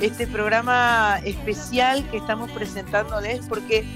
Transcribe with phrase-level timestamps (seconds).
[0.00, 3.86] Este programa especial que estamos presentándoles porque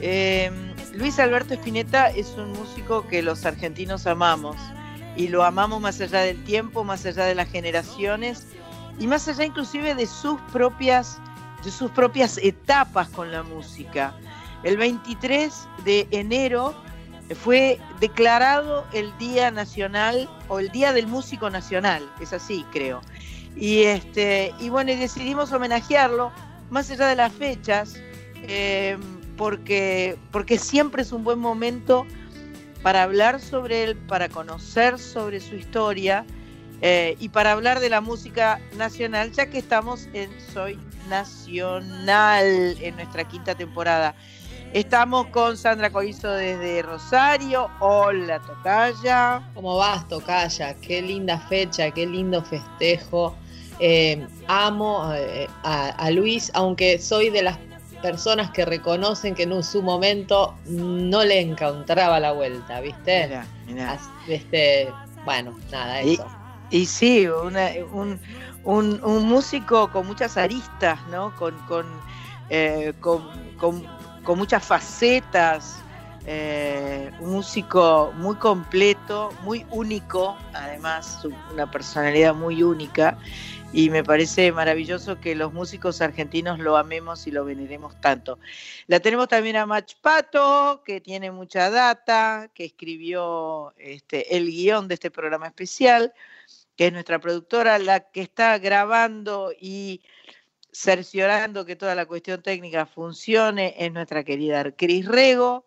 [0.00, 0.50] eh,
[0.94, 4.56] Luis Alberto Spinetta es un músico que los argentinos amamos
[5.14, 8.46] y lo amamos más allá del tiempo, más allá de las generaciones
[8.98, 11.18] y más allá inclusive de sus propias,
[11.62, 14.14] de sus propias etapas con la música.
[14.62, 15.52] El 23
[15.84, 16.74] de enero
[17.42, 23.02] fue declarado el Día Nacional o el Día del Músico Nacional, es así creo.
[23.56, 26.30] Y, este, y bueno, y decidimos homenajearlo,
[26.70, 27.94] más allá de las fechas,
[28.42, 28.98] eh,
[29.36, 32.06] porque, porque siempre es un buen momento
[32.82, 36.24] para hablar sobre él, para conocer sobre su historia
[36.82, 42.96] eh, y para hablar de la música nacional, ya que estamos en Soy Nacional en
[42.96, 44.14] nuestra quinta temporada.
[44.72, 47.70] Estamos con Sandra Corizo desde Rosario.
[47.80, 49.48] Hola, Tocaya.
[49.54, 50.74] ¿Cómo vas, Tocaya?
[50.74, 53.34] Qué linda fecha, qué lindo festejo.
[53.78, 57.58] Eh, amo eh, a, a Luis, aunque soy de las
[58.02, 63.26] personas que reconocen que en su momento no le encontraba la vuelta, ¿viste?
[63.26, 63.98] Mirá, mirá.
[64.28, 66.26] Este, bueno, nada, eso.
[66.70, 68.18] Y sí, una- un,
[68.64, 71.34] un- un músico con muchas aristas, ¿no?
[71.36, 71.86] Con, con,
[72.48, 73.86] eh, con- con-
[74.24, 75.78] con muchas facetas,
[76.26, 83.16] eh, un músico muy completo, muy único, además, una personalidad muy única.
[83.72, 88.38] Y me parece maravilloso que los músicos argentinos lo amemos y lo veneremos tanto.
[88.86, 94.88] La tenemos también a Mach Pato, que tiene mucha data, que escribió este, el guion
[94.88, 96.14] de este programa especial
[96.76, 100.02] que es nuestra productora, la que está grabando y
[100.70, 105.65] cerciorando que toda la cuestión técnica funcione, es nuestra querida Cris Rego.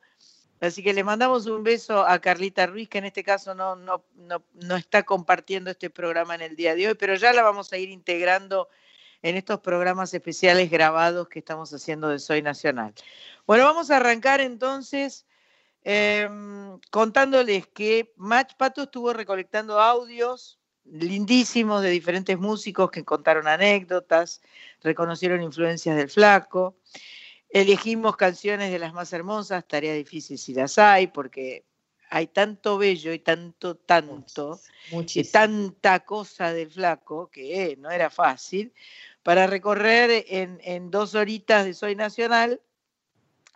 [0.59, 4.03] Así que le mandamos un beso a Carlita Ruiz, que en este caso no, no,
[4.16, 7.72] no, no está compartiendo este programa en el día de hoy, pero ya la vamos
[7.72, 8.68] a ir integrando
[9.22, 12.94] en estos programas especiales grabados que estamos haciendo de Soy Nacional.
[13.46, 15.25] Bueno, vamos a arrancar entonces
[15.84, 24.41] em, contándoles que Match Pato estuvo recolectando audios lindísimos de diferentes músicos que contaron anécdotas,
[24.81, 26.78] reconocieron influencias del flaco.
[27.49, 31.65] Elegimos canciones de las más hermosas, tarea difícil si las hay, porque
[32.09, 34.59] hay tanto bello y tanto, tanto,
[34.91, 35.31] y Muchísimo.
[35.31, 38.73] tanta cosa del flaco que eh, no era fácil,
[39.23, 42.61] para recorrer en, en dos horitas de Soy Nacional,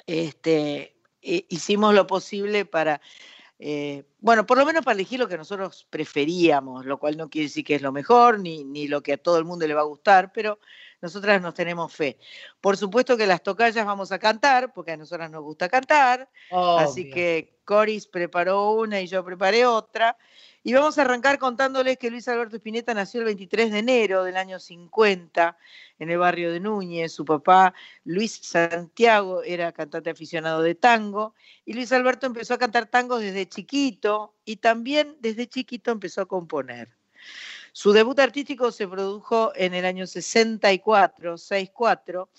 [0.05, 3.01] este, eh, hicimos lo posible para,
[3.57, 7.47] eh, bueno, por lo menos para elegir lo que nosotros preferíamos, lo cual no quiere
[7.47, 9.81] decir que es lo mejor, ni, ni lo que a todo el mundo le va
[9.81, 10.59] a gustar, pero
[11.03, 12.17] nosotras nos tenemos fe.
[12.61, 17.09] Por supuesto que las tocallas vamos a cantar, porque a nosotras nos gusta cantar, Así
[17.09, 20.17] que Coris preparó una y yo preparé otra.
[20.63, 24.37] Y vamos a arrancar contándoles que Luis Alberto Spinetta nació el 23 de enero del
[24.37, 25.57] año 50
[25.99, 27.11] en el barrio de Núñez.
[27.11, 27.73] Su papá,
[28.05, 31.35] Luis Santiago, era cantante aficionado de tango.
[31.65, 36.27] Y Luis Alberto empezó a cantar tangos desde chiquito y también desde chiquito empezó a
[36.27, 36.95] componer.
[37.73, 42.29] Su debut artístico se produjo en el año 64, 64,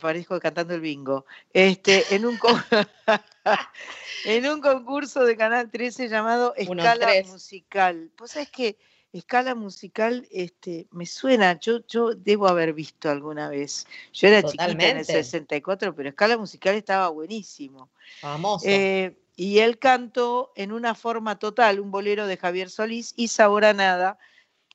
[0.00, 2.60] parezco cantando el bingo, este, en, un con-
[4.26, 7.22] en un concurso de Canal 13 llamado Escala.
[7.24, 8.10] Musical.
[8.18, 8.76] Vos sabés que
[9.12, 13.86] Escala Musical este, me suena, yo, yo debo haber visto alguna vez.
[14.12, 15.24] Yo era chiquita en el Totalmente.
[15.24, 17.88] 64, pero Escala Musical estaba buenísimo.
[18.20, 18.66] Famoso.
[18.66, 23.64] Eh, y él cantó en una forma total un bolero de Javier Solís y Sabor
[23.64, 24.18] a Nada,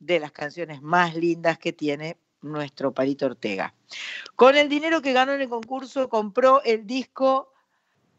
[0.01, 3.73] de las canciones más lindas que tiene nuestro Palito Ortega.
[4.35, 7.53] Con el dinero que ganó en el concurso, compró el disco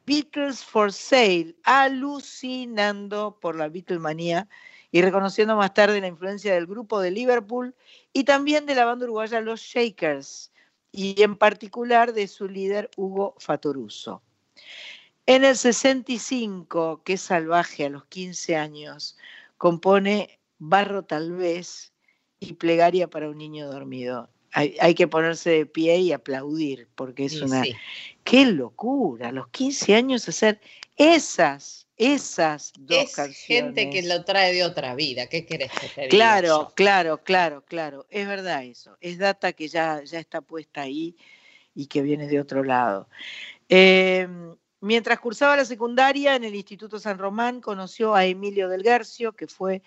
[0.07, 4.49] Beatles for Sale, alucinando por la Beatlemanía
[4.93, 7.75] y reconociendo más tarde la influencia del grupo de Liverpool
[8.13, 10.53] y también de la banda uruguaya Los Shakers,
[10.93, 14.23] y en particular de su líder Hugo Fatoruso.
[15.25, 19.17] En el 65, que salvaje a los 15 años,
[19.57, 21.93] compone Barro tal vez
[22.39, 24.31] y Plegaria para un niño dormido.
[24.53, 27.65] Hay, hay que ponerse de pie y aplaudir, porque es una...
[27.65, 27.75] sí.
[28.23, 29.31] ¡Qué locura!
[29.31, 30.61] A los 15 años hacer
[30.97, 33.75] esas, esas dos Es canciones.
[33.75, 35.27] gente que lo trae de otra vida.
[35.27, 36.73] ¿Qué querés que te diga Claro, yo?
[36.77, 38.07] claro, claro, claro.
[38.09, 38.97] Es verdad eso.
[39.01, 41.17] Es data que ya, ya está puesta ahí
[41.75, 43.09] y que viene de otro lado.
[43.69, 44.29] Eh,
[44.85, 49.47] Mientras cursaba la secundaria en el Instituto San Román, conoció a Emilio del Guercio, que
[49.47, 49.81] fue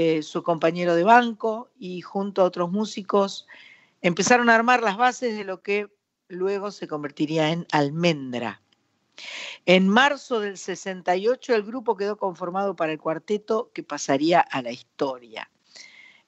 [0.00, 3.48] eh, su compañero de banco, y junto a otros músicos
[4.00, 5.88] empezaron a armar las bases de lo que
[6.28, 8.62] luego se convertiría en Almendra.
[9.66, 14.70] En marzo del 68 el grupo quedó conformado para el cuarteto que pasaría a la
[14.70, 15.50] historia.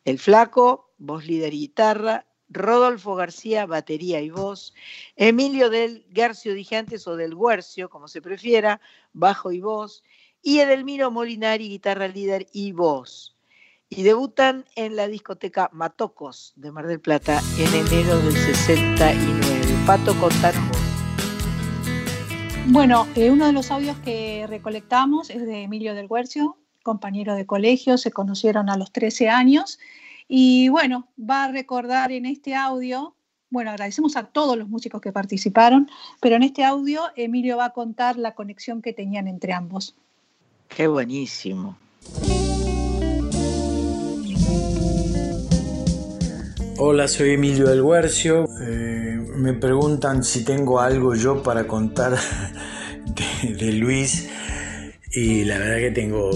[0.04, 4.74] El flaco, voz líder y guitarra, Rodolfo García, batería y voz,
[5.14, 8.80] Emilio del Garcio dije antes, o del Guercio, como se prefiera,
[9.12, 10.02] bajo y voz,
[10.42, 13.36] y Edelmiro Molinari, guitarra líder y voz.
[13.92, 19.60] Y debutan en la discoteca Matocos de Mar del Plata en enero del 69.
[19.84, 20.78] Pato, contanos
[22.68, 27.46] Bueno, eh, uno de los audios que recolectamos es de Emilio del Guercio, compañero de
[27.46, 29.80] colegio, se conocieron a los 13 años
[30.28, 33.16] y bueno, va a recordar en este audio,
[33.50, 35.90] bueno, agradecemos a todos los músicos que participaron,
[36.20, 39.96] pero en este audio Emilio va a contar la conexión que tenían entre ambos.
[40.68, 41.76] Qué buenísimo.
[46.82, 48.46] Hola, soy Emilio del Huercio.
[48.62, 52.16] Eh, me preguntan si tengo algo yo para contar
[53.42, 54.30] de, Luis
[55.12, 56.30] y la verdad que tengo,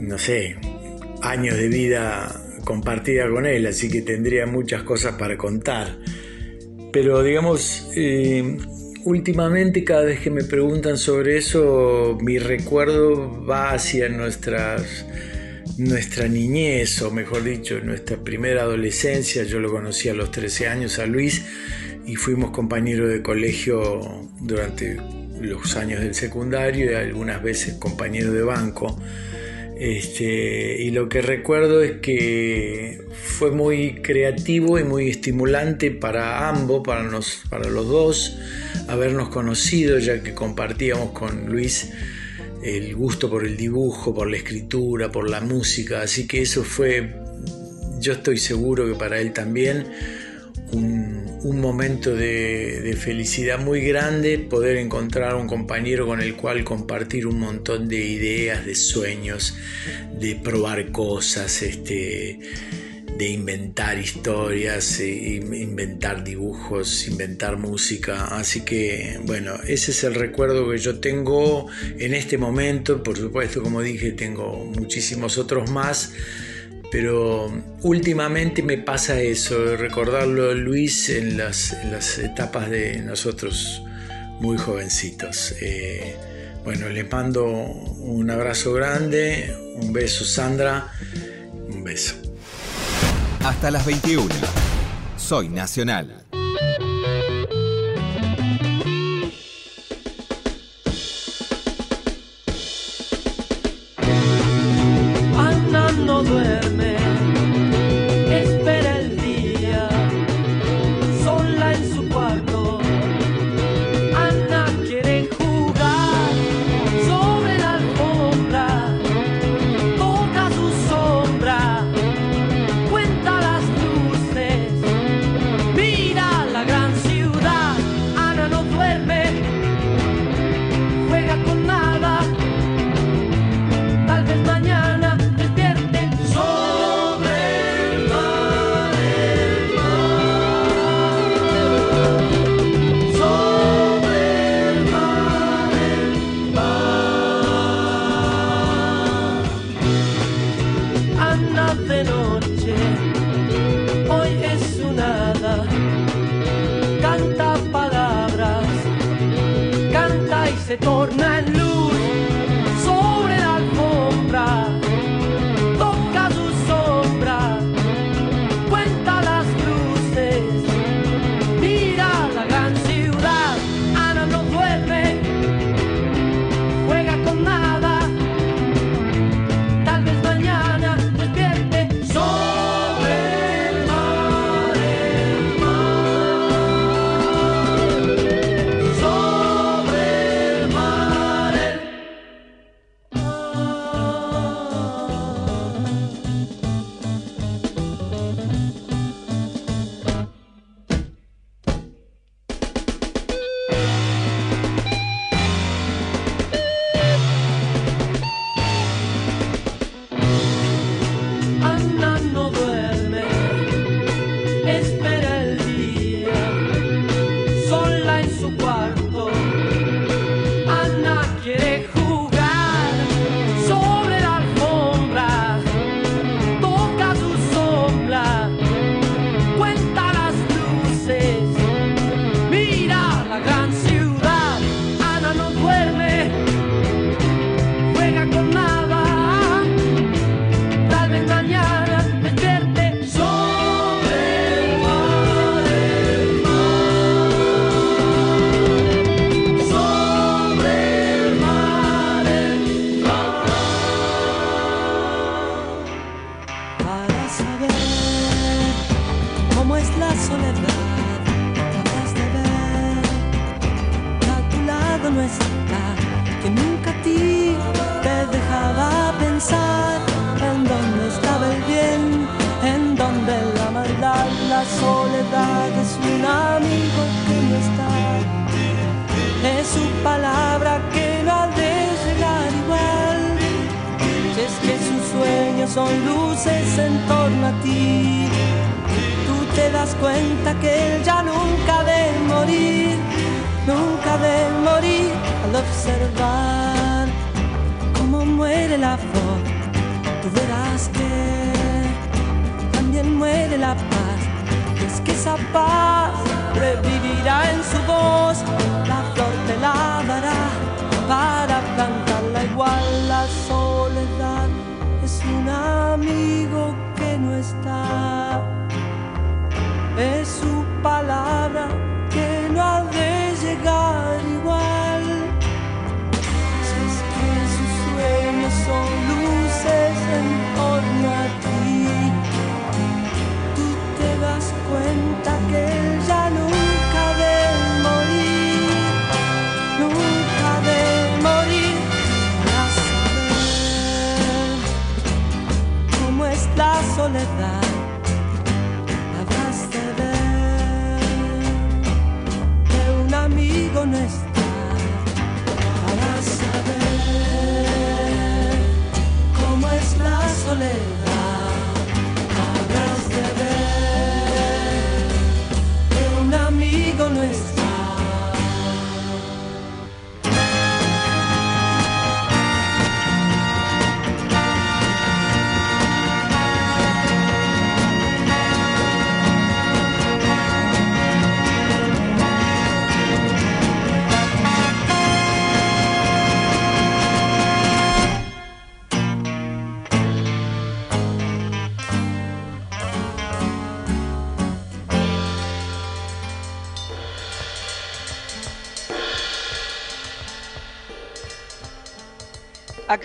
[0.00, 0.56] no sé,
[1.20, 5.98] años de vida compartida con él, así que tendría muchas cosas para contar.
[6.94, 8.56] Pero digamos, eh,
[9.04, 15.04] últimamente cada vez que me preguntan sobre eso, mi recuerdo va hacia nuestras,
[15.80, 19.44] nuestra niñez, o mejor dicho, nuestra primera adolescencia.
[19.44, 21.42] Yo lo conocí a los 13 años a Luis
[22.06, 24.98] y fuimos compañeros de colegio durante
[25.40, 29.00] los años del secundario y algunas veces compañeros de banco.
[29.78, 36.82] Este, y lo que recuerdo es que fue muy creativo y muy estimulante para ambos,
[36.84, 37.08] para,
[37.48, 38.38] para los dos,
[38.88, 41.90] habernos conocido, ya que compartíamos con Luis
[42.62, 46.02] el gusto por el dibujo, por la escritura, por la música.
[46.02, 47.14] Así que eso fue,
[48.00, 49.86] yo estoy seguro que para él también,
[50.72, 57.38] un, momento de, felicidad muy grande poder encontrar un compañero con el cual compartir un
[57.38, 59.56] montón de ideas, de sueños,
[60.18, 62.40] de probar cosas, este,
[63.18, 68.36] de inventar historias, inventar dibujos, inventar música.
[68.36, 71.66] Así que bueno, ese es el recuerdo que yo tengo
[71.98, 73.02] en este momento.
[73.02, 76.12] Por supuesto, como dije, tengo muchísimos otros más
[76.90, 77.52] pero
[77.82, 81.72] últimamente me pasa eso, recordarlo Luis en las,
[82.18, 83.82] etapas de nosotros
[84.40, 85.54] muy jovencitos.
[85.60, 86.16] Eh,
[86.64, 90.92] bueno, les mando un abrazo grande, un beso Sandra,
[91.68, 92.16] un beso.
[93.44, 94.28] Hasta las 21.
[95.16, 96.19] Soy Nacional.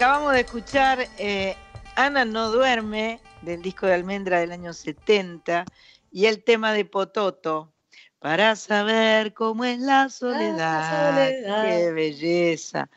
[0.06, 1.56] Acabamos de escuchar eh,
[1.96, 5.66] Ana no duerme del disco de Almendra del año 70
[6.12, 7.74] y el tema de Pototo
[8.20, 11.10] para saber cómo es la soledad.
[11.10, 11.66] soledad.
[11.66, 12.88] Qué belleza.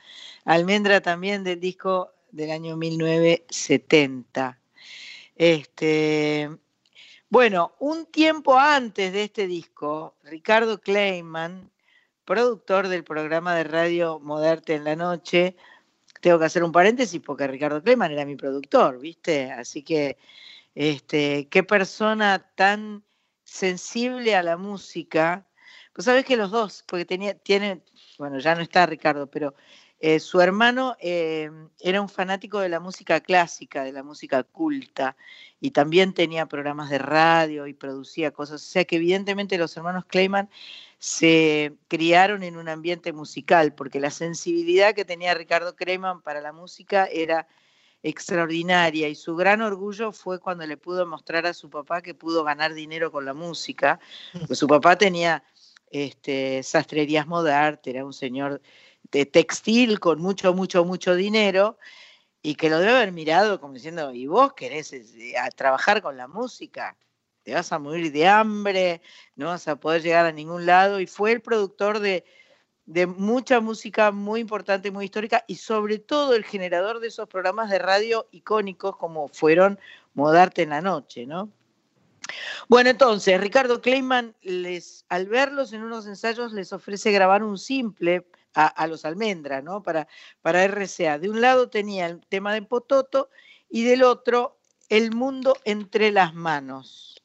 [0.44, 4.60] Almendra también del disco del año 1970.
[5.34, 6.50] Este,
[7.30, 11.70] bueno, un tiempo antes de este disco, Ricardo Kleiman,
[12.26, 15.56] productor del programa de radio Moderte en la Noche,
[16.20, 19.50] tengo que hacer un paréntesis porque Ricardo Kleiman era mi productor, ¿viste?
[19.52, 20.18] Así que,
[20.74, 23.04] este, qué persona tan
[23.44, 25.46] sensible a la música.
[25.92, 27.82] Pues sabes que los dos, porque tenía, tiene,
[28.18, 29.54] bueno, ya no está Ricardo, pero
[30.00, 35.16] eh, su hermano eh, era un fanático de la música clásica, de la música culta,
[35.60, 38.62] y también tenía programas de radio y producía cosas.
[38.62, 40.48] O sea que evidentemente los hermanos Kleiman
[40.98, 46.52] se criaron en un ambiente musical, porque la sensibilidad que tenía Ricardo Kleiman para la
[46.52, 47.46] música era
[48.02, 52.44] extraordinaria y su gran orgullo fue cuando le pudo mostrar a su papá que pudo
[52.44, 53.98] ganar dinero con la música,
[54.46, 55.42] pues su papá tenía
[55.90, 58.60] este, sastrerías modarte, era un señor
[59.10, 61.78] de textil con mucho, mucho, mucho dinero
[62.42, 66.16] y que lo debe haber mirado como diciendo, ¿y vos querés eh, a trabajar con
[66.16, 66.96] la música?
[67.42, 69.00] Te vas a morir de hambre,
[69.34, 71.00] no vas a poder llegar a ningún lado.
[71.00, 72.24] Y fue el productor de,
[72.86, 77.70] de mucha música muy importante, muy histórica y sobre todo el generador de esos programas
[77.70, 79.78] de radio icónicos como fueron
[80.14, 81.50] Modarte en la Noche, ¿no?
[82.68, 88.26] Bueno, entonces, Ricardo Kleiman, les, al verlos en unos ensayos, les ofrece grabar un simple
[88.66, 89.82] a, los Almendra, ¿no?
[89.82, 90.08] Para,
[90.42, 91.18] para RCA.
[91.18, 93.30] De un lado tenía el tema de Pototo
[93.68, 97.22] y del otro, El mundo entre las manos.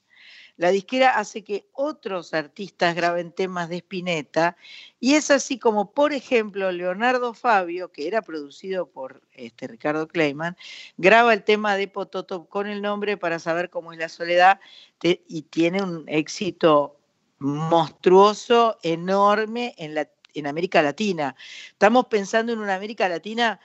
[0.56, 4.56] La disquera hace que otros artistas graben temas de Spinetta
[5.00, 10.56] y es así como, por ejemplo, Leonardo Fabio, que era producido por este, Ricardo Kleiman,
[10.98, 14.60] graba el tema de Pototo con el nombre para saber cómo es la soledad
[15.02, 17.00] y tiene un éxito
[17.40, 21.36] monstruoso, enorme en, la, en América Latina.
[21.70, 23.60] Estamos pensando en una América Latina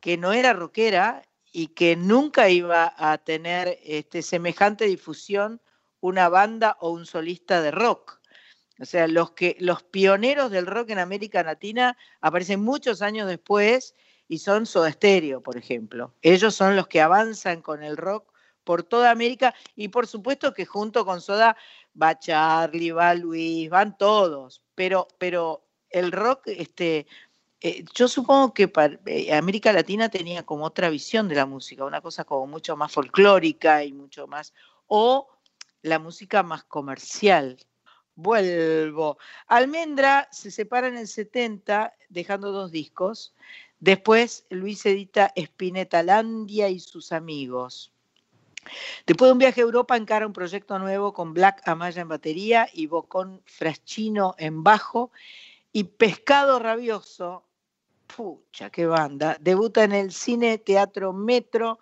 [0.00, 1.22] que no era rockera
[1.52, 5.60] y que nunca iba a tener este, semejante difusión
[6.00, 8.20] una banda o un solista de rock.
[8.78, 13.94] O sea, los, que, los pioneros del rock en América Latina aparecen muchos años después
[14.28, 16.14] y son Soda Stereo, por ejemplo.
[16.20, 18.32] Ellos son los que avanzan con el rock
[18.64, 21.56] por toda América y por supuesto que junto con Soda
[22.00, 27.06] va Charlie, va Luis, van todos, pero, pero el rock, este,
[27.60, 31.84] eh, yo supongo que para, eh, América Latina tenía como otra visión de la música,
[31.84, 34.52] una cosa como mucho más folclórica y mucho más,
[34.86, 35.28] o
[35.82, 37.56] la música más comercial.
[38.14, 39.18] Vuelvo.
[39.46, 43.34] Almendra se separa en el 70, dejando dos discos.
[43.78, 47.92] Después Luis edita Spinetalandia y sus amigos.
[49.06, 52.68] Después de un viaje a Europa encara un proyecto nuevo con Black Amaya en batería
[52.72, 55.10] y Bocón Fraschino en bajo
[55.76, 57.44] y Pescado Rabioso,
[58.06, 61.80] pucha, qué banda, debuta en el Cine Teatro Metro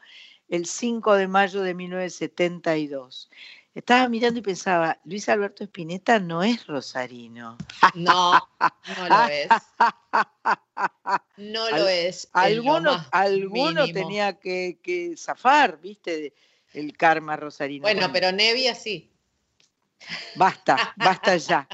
[0.49, 3.31] el 5 de mayo de 1972.
[3.73, 7.57] Estaba mirando y pensaba, Luis Alberto Spinetta no es rosarino.
[7.95, 8.33] No,
[8.97, 9.49] no lo es.
[11.37, 12.29] No lo es.
[12.33, 16.35] Alguno, alguno tenía que, que, zafar, viste,
[16.73, 17.83] el karma rosarino.
[17.83, 19.09] Bueno, pero Nevia sí.
[20.35, 21.69] Basta, basta ya.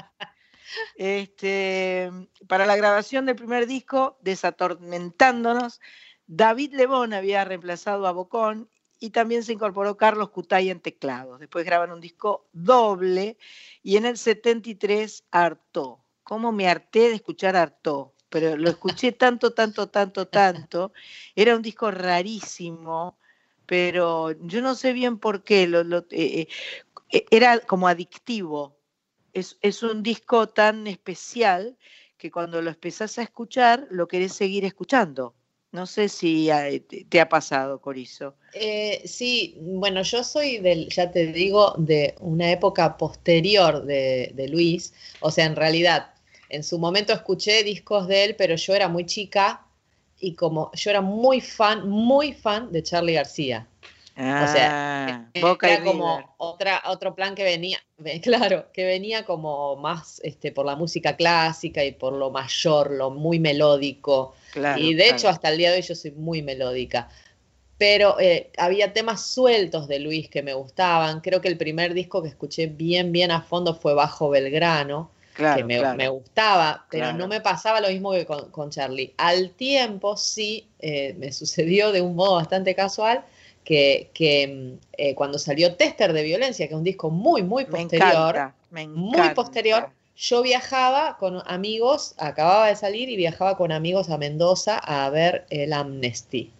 [0.95, 2.11] Este,
[2.47, 5.79] para la grabación del primer disco, Desatormentándonos,
[6.27, 11.39] David Lebón había reemplazado a Bocón y también se incorporó Carlos Cutay en teclados.
[11.39, 13.37] Después graban un disco doble
[13.81, 16.05] y en el 73 hartó.
[16.23, 18.13] ¿Cómo me harté de escuchar hartó?
[18.29, 20.93] Pero lo escuché tanto, tanto, tanto, tanto.
[21.35, 23.17] Era un disco rarísimo,
[23.65, 25.67] pero yo no sé bien por qué.
[25.67, 25.81] Lo,
[26.11, 26.47] eh,
[27.11, 28.77] eh, era como adictivo.
[29.33, 31.77] Es, un disco tan especial
[32.17, 35.33] que cuando lo empezás a escuchar, lo querés seguir escuchando.
[35.71, 36.49] No sé si
[37.07, 38.35] te ha pasado, Corizo.
[38.53, 44.47] Eh, sí, bueno, yo soy del, ya te digo, de una época posterior de, de,
[44.49, 44.93] Luis.
[45.21, 46.13] O sea, en realidad,
[46.49, 49.65] en su momento escuché discos de él, pero yo era muy chica
[50.19, 53.67] y como yo era muy fan, muy fan de Charlie García
[54.17, 57.79] o sea, ah, era como otra, otro plan que venía,
[58.21, 63.09] claro, que venía como más este, por la música clásica y por lo mayor, lo
[63.09, 64.35] muy melódico.
[64.77, 67.09] y de hecho, hasta el día de hoy yo soy muy melódica.
[67.77, 71.19] Pero eh, había temas sueltos de Luis que me gustaban.
[71.21, 75.63] Creo que el primer disco que escuché bien, bien a fondo fue Bajo Belgrano, que
[75.63, 79.15] me, gustaba, pero no me pasaba lo mismo que con, Charlie.
[79.17, 83.23] Al tiempo sí eh, me sucedió de un modo bastante casual
[83.63, 84.09] que,
[84.47, 89.29] mm, eh, cuando salió Tester de Violencia, que es un disco muy, muy posterior, muy
[89.35, 95.09] posterior, yo viajaba con amigos, acababa de salir y viajaba con amigos a Mendoza a
[95.09, 96.51] ver el Amnesty.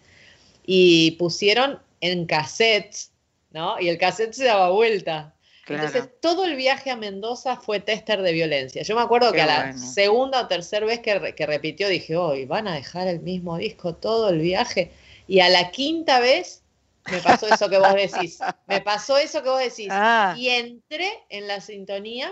[0.66, 3.12] Y pusieron en cassettes,
[3.52, 3.80] ¿no?
[3.80, 5.34] Y el cassette se daba vuelta.
[5.68, 8.82] Entonces, todo el viaje a Mendoza fue tester de violencia.
[8.82, 12.46] Yo me acuerdo que a la segunda o tercera vez que, que repitió dije, hoy
[12.46, 14.92] van a dejar el mismo disco todo el viaje.
[15.28, 16.61] Y a la quinta vez
[17.10, 18.40] me pasó eso que vos decís.
[18.68, 19.88] Me pasó eso que vos decís.
[19.90, 20.36] Ah.
[20.38, 22.32] Y entré en la sintonía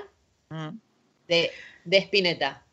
[0.49, 0.69] mm.
[1.27, 1.51] de,
[1.85, 2.65] de Spinetta.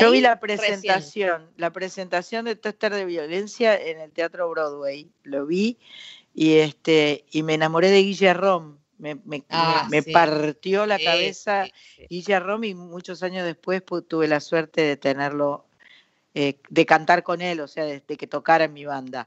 [0.00, 5.10] Yo vi la presentación, la presentación de Tester de Violencia en el Teatro Broadway.
[5.24, 5.78] Lo vi
[6.34, 8.78] y este y me enamoré de Guillermo.
[8.98, 11.66] Me, me, ah, partió la cabeza
[12.08, 15.66] Guillermo y muchos años después tuve la suerte de tenerlo,
[16.34, 19.26] eh, de cantar con él, o sea, de, de, que tocara en mi banda.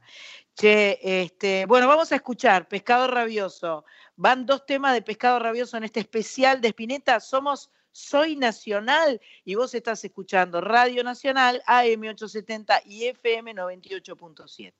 [0.56, 3.84] Che, este, bueno, vamos a escuchar Pescado Rabioso.
[4.16, 7.20] Van dos temas de Pescado Rabioso en este especial de Espineta.
[7.20, 14.72] Somos Soy Nacional y vos estás escuchando Radio Nacional AM870 y FM 98.7.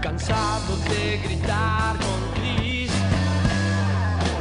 [0.00, 2.92] Cansado de gritar con Cris,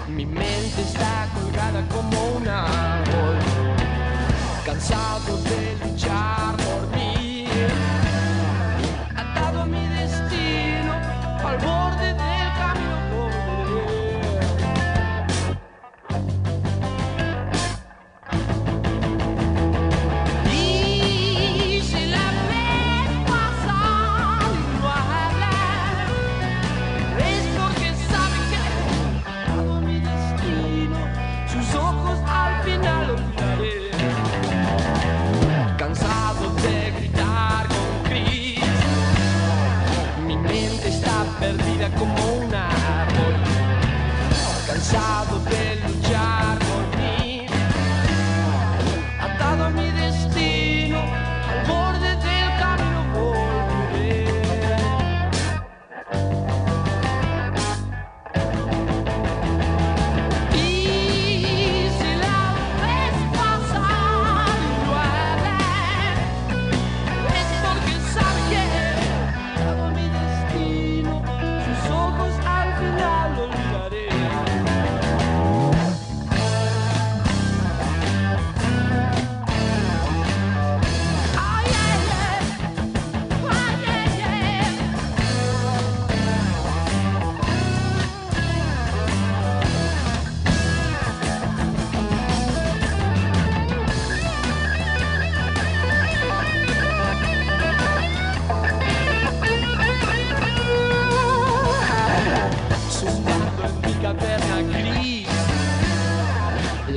[0.09, 3.39] mi mente está colgada como un árbol.
[4.63, 6.64] Cansado de luchar
[11.55, 12.34] al borde del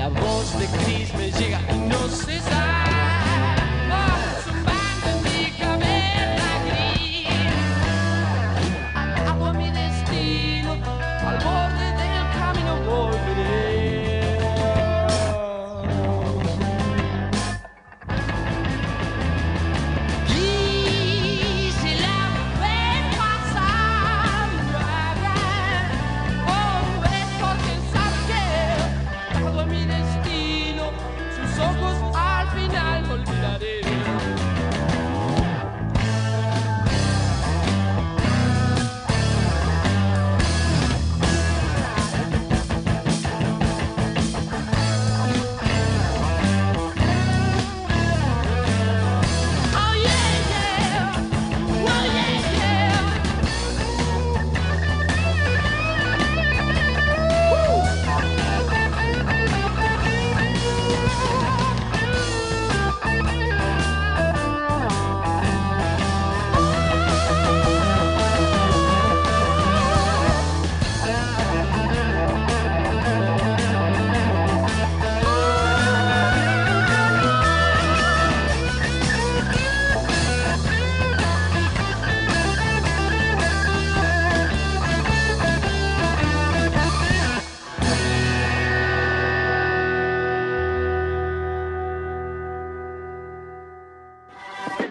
[0.08, 2.87] voz de Cris me llega y no se da.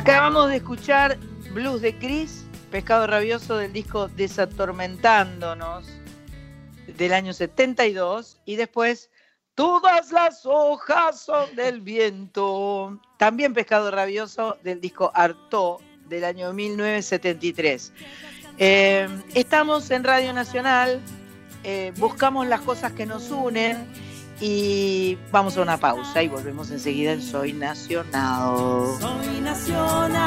[0.00, 1.18] Acabamos de escuchar
[1.52, 5.86] Blues de Chris, Pescado Rabioso del disco Desatormentándonos
[6.96, 9.10] del año 72 y después
[9.54, 17.92] Todas las hojas son del viento, también Pescado Rabioso del disco Artó del año 1973.
[18.56, 20.98] Eh, estamos en Radio Nacional,
[21.62, 23.76] eh, buscamos las cosas que nos unen
[24.40, 28.56] y vamos a una pausa y volvemos enseguida en Soy Nacional.
[29.00, 30.20] Soy nacional.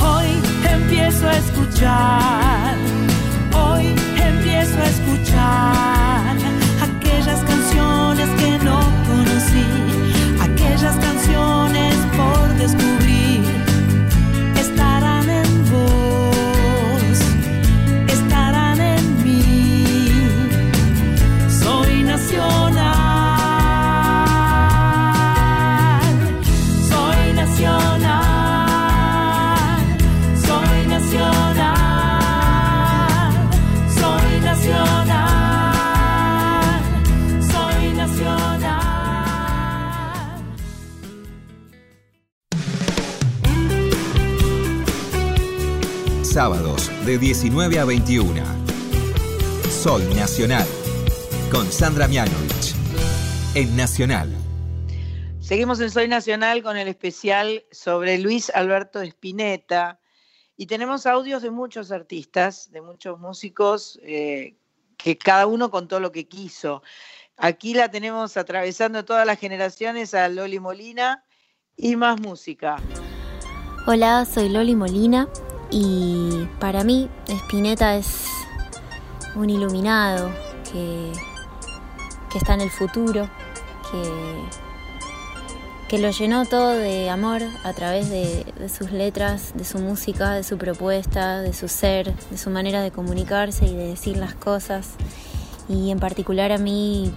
[0.00, 0.26] Hoy
[0.70, 2.76] empiezo a escuchar.
[3.52, 3.86] Hoy
[4.16, 6.03] empiezo a escuchar
[46.34, 48.42] Sábados de 19 a 21.
[49.70, 50.66] Soy Nacional.
[51.48, 52.74] Con Sandra Mianovich.
[53.54, 54.34] En Nacional.
[55.38, 60.00] Seguimos en Soy Nacional con el especial sobre Luis Alberto Spinetta
[60.56, 64.56] y tenemos audios de muchos artistas, de muchos músicos, eh,
[64.96, 66.82] que cada uno contó lo que quiso.
[67.36, 71.22] Aquí la tenemos atravesando todas las generaciones a Loli Molina
[71.76, 72.78] y más música.
[73.86, 75.28] Hola, soy Loli Molina
[75.76, 78.28] y para mí Spinetta es
[79.34, 80.30] un iluminado
[80.70, 81.10] que,
[82.30, 83.28] que está en el futuro,
[83.90, 84.38] que,
[85.88, 90.34] que lo llenó todo de amor a través de, de sus letras, de su música,
[90.34, 94.34] de su propuesta, de su ser, de su manera de comunicarse y de decir las
[94.34, 94.90] cosas.
[95.68, 97.12] Y en particular a mí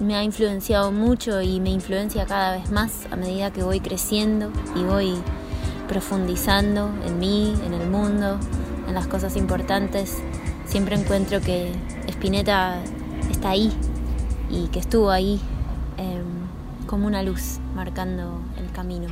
[0.00, 4.50] me ha influenciado mucho y me influencia cada vez más a medida que voy creciendo
[4.74, 5.14] y voy
[5.90, 8.38] profundizando en mí, en el mundo,
[8.86, 10.18] en las cosas importantes,
[10.64, 11.72] siempre encuentro que
[12.06, 12.80] Spinetta
[13.28, 13.72] está ahí
[14.48, 15.40] y que estuvo ahí
[15.96, 19.08] em, como una luz marcando el camino.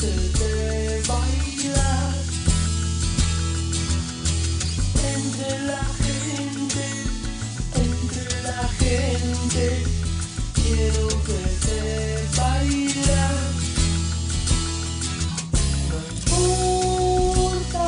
[0.00, 1.43] que te
[5.16, 6.84] entre la gente,
[7.74, 9.64] entre la gente.
[10.54, 11.78] Quiero verte
[12.36, 13.36] bailar.
[15.88, 17.86] No importa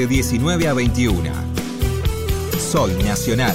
[0.00, 1.30] de 19 a 21.
[2.58, 3.54] Soy Nacional.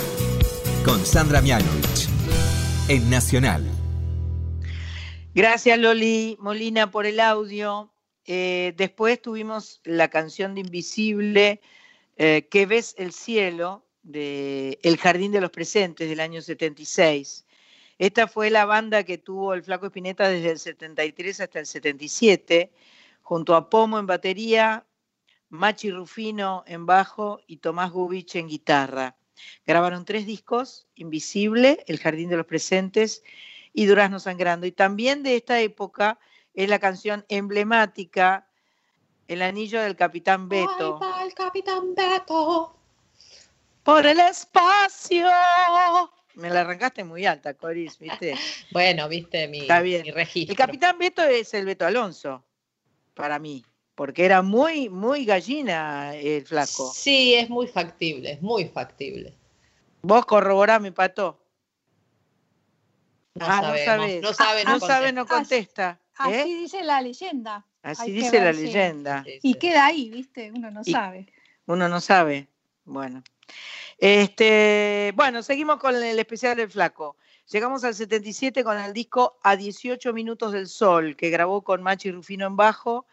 [0.85, 2.07] Con Sandra Mianovich.
[2.87, 3.63] En Nacional.
[5.33, 7.91] Gracias Loli Molina por el audio.
[8.25, 11.61] Eh, después tuvimos la canción de Invisible,
[12.15, 17.43] eh, Que ves el cielo, de El Jardín de los Presentes del año 76.
[17.97, 22.71] Esta fue la banda que tuvo el Flaco Espineta desde el 73 hasta el 77,
[23.23, 24.85] junto a Pomo en batería,
[25.49, 29.15] Machi Rufino en bajo y Tomás Gubich en guitarra.
[29.65, 33.23] Grabaron tres discos, Invisible, El Jardín de los Presentes
[33.73, 34.65] y Durazno Sangrando.
[34.65, 36.19] Y también de esta época
[36.53, 38.47] es la canción emblemática,
[39.27, 40.99] El Anillo del Capitán Beto.
[41.01, 42.77] Ahí va el Capitán Beto.
[43.83, 45.27] Por el espacio.
[46.35, 48.35] Me la arrancaste muy alta, Coris, ¿viste?
[48.71, 50.01] Bueno, viste mi, Está bien.
[50.03, 50.51] mi registro.
[50.53, 52.43] El Capitán Beto es el Beto Alonso,
[53.13, 53.63] para mí,
[53.95, 56.91] porque era muy, muy gallina el flaco.
[56.93, 59.33] Sí, es muy factible, es muy factible.
[60.01, 61.41] Vos corroborame, Pato.
[63.33, 64.21] No ah, sabemos, no sabes.
[64.21, 65.99] no sabe, no, no sabe, no contesta.
[65.99, 65.99] contesta.
[66.17, 66.59] Así ¿eh?
[66.61, 67.65] dice la leyenda.
[67.81, 68.63] Así dice la sí.
[68.63, 69.23] leyenda.
[69.23, 70.51] Sí, Y queda ahí, ¿viste?
[70.51, 71.27] Uno no Y- sabe.
[71.65, 72.47] Uno no sabe.
[72.83, 73.23] Bueno.
[73.97, 77.17] Este, bueno, seguimos con el especial del Flaco.
[77.51, 82.11] Llegamos al 77 con el disco A 18 Minutos del Sol, que grabó con Machi
[82.11, 83.05] Rufino en bajo.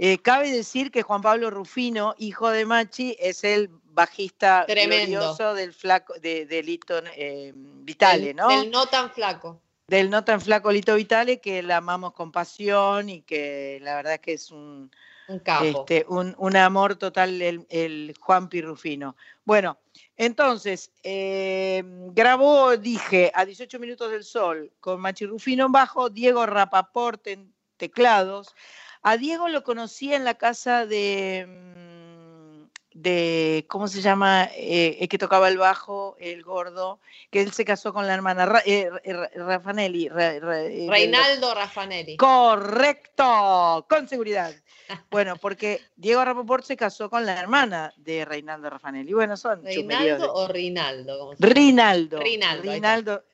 [0.00, 5.18] Eh, cabe decir que Juan Pablo Rufino, hijo de Machi, es el bajista Tremendo.
[5.18, 8.48] glorioso del flaco de, de Lito eh, Vitale, ¿no?
[8.48, 9.60] Del no tan flaco.
[9.88, 14.14] del no tan flaco Lito Vitale, que la amamos con pasión y que la verdad
[14.14, 14.88] es que es un,
[15.26, 15.64] Un capo.
[15.64, 19.16] este, un, un amor total el, el Juan Pirrufino.
[19.44, 19.78] Bueno,
[20.16, 21.82] entonces, eh,
[22.12, 27.52] grabó, dije, a 18 minutos del sol, con Machi Rufino en bajo, Diego Rapaport en
[27.76, 28.54] teclados.
[29.02, 34.48] A Diego lo conocí en la casa de, mm, de ¿cómo se llama?
[34.56, 38.44] Eh, el que tocaba el bajo, el gordo, que él se casó con la hermana
[38.46, 40.08] Ra- eh, Ra- Raffanelli.
[40.08, 42.16] Ra- Ra- eh, Reinaldo Raffanelli.
[42.16, 44.52] Correcto, con seguridad.
[45.10, 49.12] Bueno, porque Diego Rapoport se casó con la hermana de Reinaldo Raffanelli.
[49.14, 51.32] Bueno, son ¿Reinaldo o Rinaldo?
[51.38, 52.18] Rinaldo.
[52.62, 53.24] Rinaldo.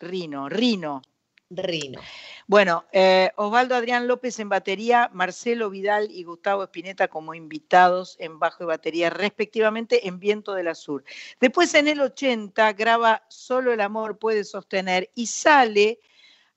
[0.00, 1.02] Rino, Rino.
[1.50, 2.00] Rino.
[2.46, 8.38] Bueno, eh, Osvaldo Adrián López en batería, Marcelo Vidal y Gustavo Espineta como invitados en
[8.38, 11.04] bajo y batería, respectivamente en Viento del Azul.
[11.40, 15.98] Después en el 80 graba Solo el amor puede sostener y sale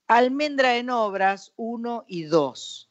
[0.06, 2.90] Almendra en Obras 1 y 2.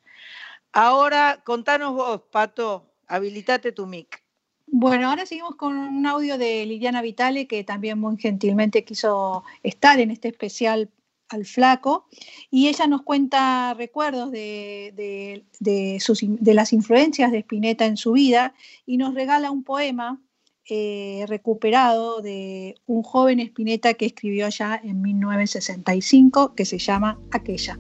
[0.74, 4.24] Ahora, contanos vos, Pato, habilitate tu mic.
[4.66, 10.00] Bueno, ahora seguimos con un audio de Liliana Vitale, que también muy gentilmente quiso estar
[10.00, 10.90] en este especial
[11.34, 12.06] al flaco,
[12.52, 18.54] y ella nos cuenta recuerdos de, de- de las influencias de Spinetta en su vida
[18.86, 20.22] y nos regala un poema
[20.70, 27.78] eh, recuperado de un joven Spinetta que escribió ya en 1965, que se llama Aquella.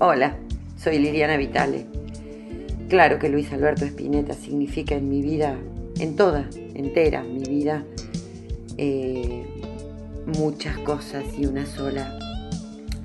[0.00, 0.36] Hola,
[0.82, 1.86] soy Liliana Vitale.
[2.88, 5.58] Claro que Luis Alberto Spinetta significa en mi vida,
[5.98, 7.84] en toda, entera mi vida,
[8.78, 9.44] eh,
[10.38, 12.18] muchas cosas y una sola.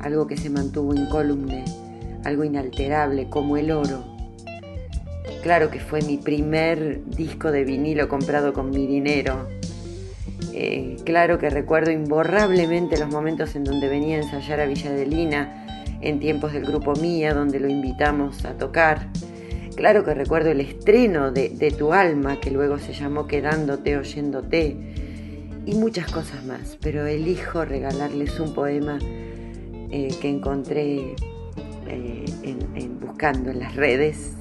[0.05, 1.65] Algo que se mantuvo incólume,
[2.23, 4.05] algo inalterable como el oro.
[5.41, 9.47] Claro que fue mi primer disco de vinilo comprado con mi dinero.
[10.53, 15.87] Eh, claro que recuerdo imborrablemente los momentos en donde venía a ensayar a Villa Adelina,
[16.01, 19.07] en tiempos del grupo Mía, donde lo invitamos a tocar.
[19.75, 24.77] Claro que recuerdo el estreno de, de Tu Alma, que luego se llamó Quedándote, Oyéndote,
[25.65, 28.99] y muchas cosas más, pero elijo regalarles un poema
[29.89, 31.15] eh, que encontré
[31.87, 32.25] eh,
[32.99, 34.33] buscando en las redes,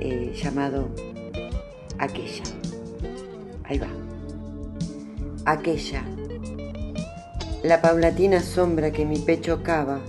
[0.00, 0.88] eh, llamado
[1.98, 2.44] Aquella.
[3.64, 3.88] Ahí va.
[5.44, 6.04] Aquella.
[7.62, 10.00] La paulatina sombra que mi pecho cava,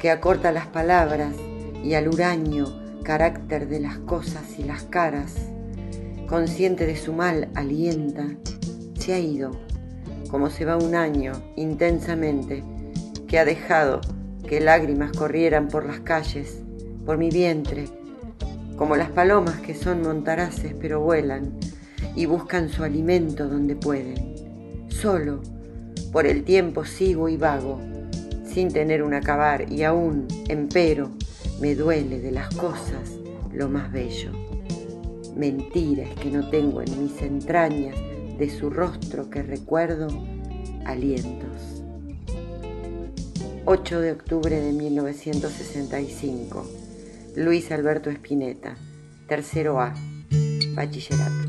[0.00, 1.34] que acorta las palabras
[1.84, 2.66] y al huraño
[3.04, 5.34] carácter de las cosas y las caras,
[6.28, 8.36] consciente de su mal, alienta,
[8.98, 9.52] se ha ido,
[10.30, 12.62] como se va un año intensamente,
[13.26, 14.00] que ha dejado
[14.46, 16.62] que lágrimas corrieran por las calles,
[17.04, 17.86] por mi vientre,
[18.76, 21.58] como las palomas que son montaraces pero vuelan
[22.14, 24.86] y buscan su alimento donde pueden.
[24.88, 25.42] Solo,
[26.12, 27.80] por el tiempo sigo y vago,
[28.44, 31.10] sin tener un acabar y aún, empero,
[31.60, 33.18] me duele de las cosas
[33.52, 34.30] lo más bello.
[35.36, 37.94] Mentira es que no tengo en mis entrañas
[38.38, 40.08] de su rostro que recuerdo
[40.84, 41.82] alientos.
[43.64, 46.66] 8 de octubre de 1965.
[47.36, 48.76] Luis Alberto Espineta,
[49.26, 49.94] tercero A,
[50.74, 51.48] bachillerato.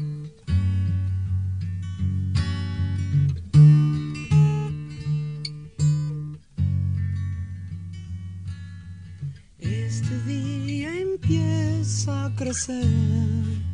[9.60, 13.69] Este día empieza a crecer.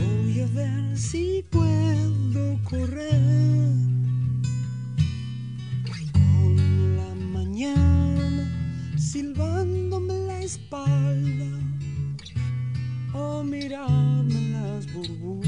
[0.00, 3.20] Voy a ver si puedo correr
[6.12, 8.48] con la mañana
[8.96, 11.50] silbándome la espalda
[13.12, 15.40] o mirarme las burbujas.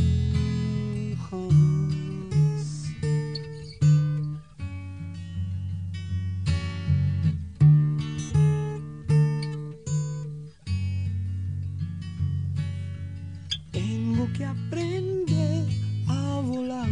[14.53, 15.67] Aprender
[16.09, 16.89] a volar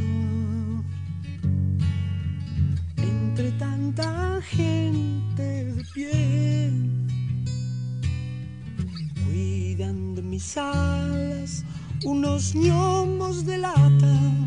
[2.97, 5.43] entre tanta gente
[5.77, 6.73] de pie.
[9.27, 11.63] Cuidan de mis alas
[12.03, 14.40] unos gnomos de lata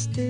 [0.00, 0.29] Este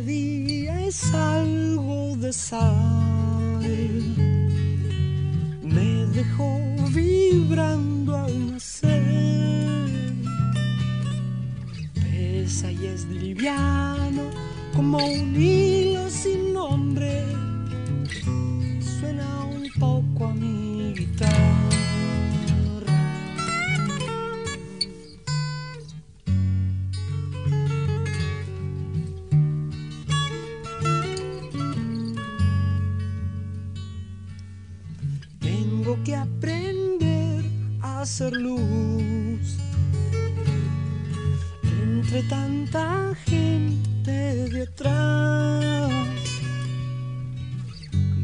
[42.41, 44.13] tanta gente
[44.59, 45.91] detrás.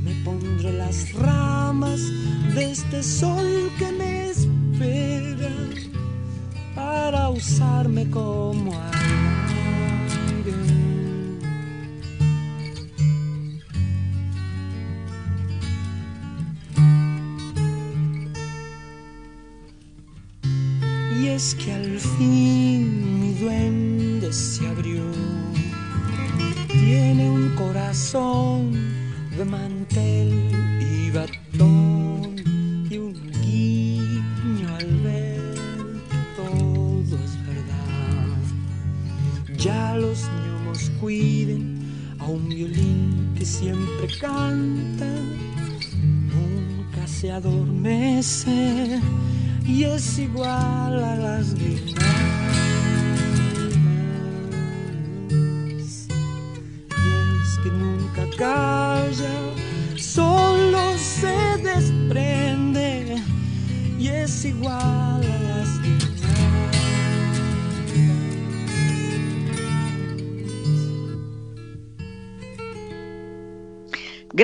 [0.04, 2.00] Me pondré las ramas
[2.54, 3.48] de este sol
[3.78, 5.54] que me espera
[6.74, 8.72] para usarme como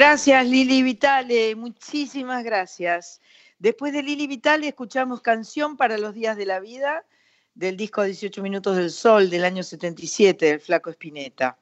[0.05, 3.21] Gracias Lili Vitale, muchísimas gracias.
[3.61, 7.05] Después de Lili Vitale escuchamos Canción para los Días de la Vida
[7.55, 11.57] del disco 18 Minutos del Sol del año 77 del Flaco Espineta.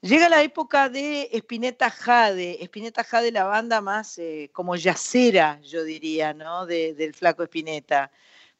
[0.00, 5.84] Llega la época de Espineta Jade, Espineta Jade la banda más eh, como yacera, yo
[5.84, 6.64] diría, ¿no?
[6.64, 8.10] De- del Flaco Espineta.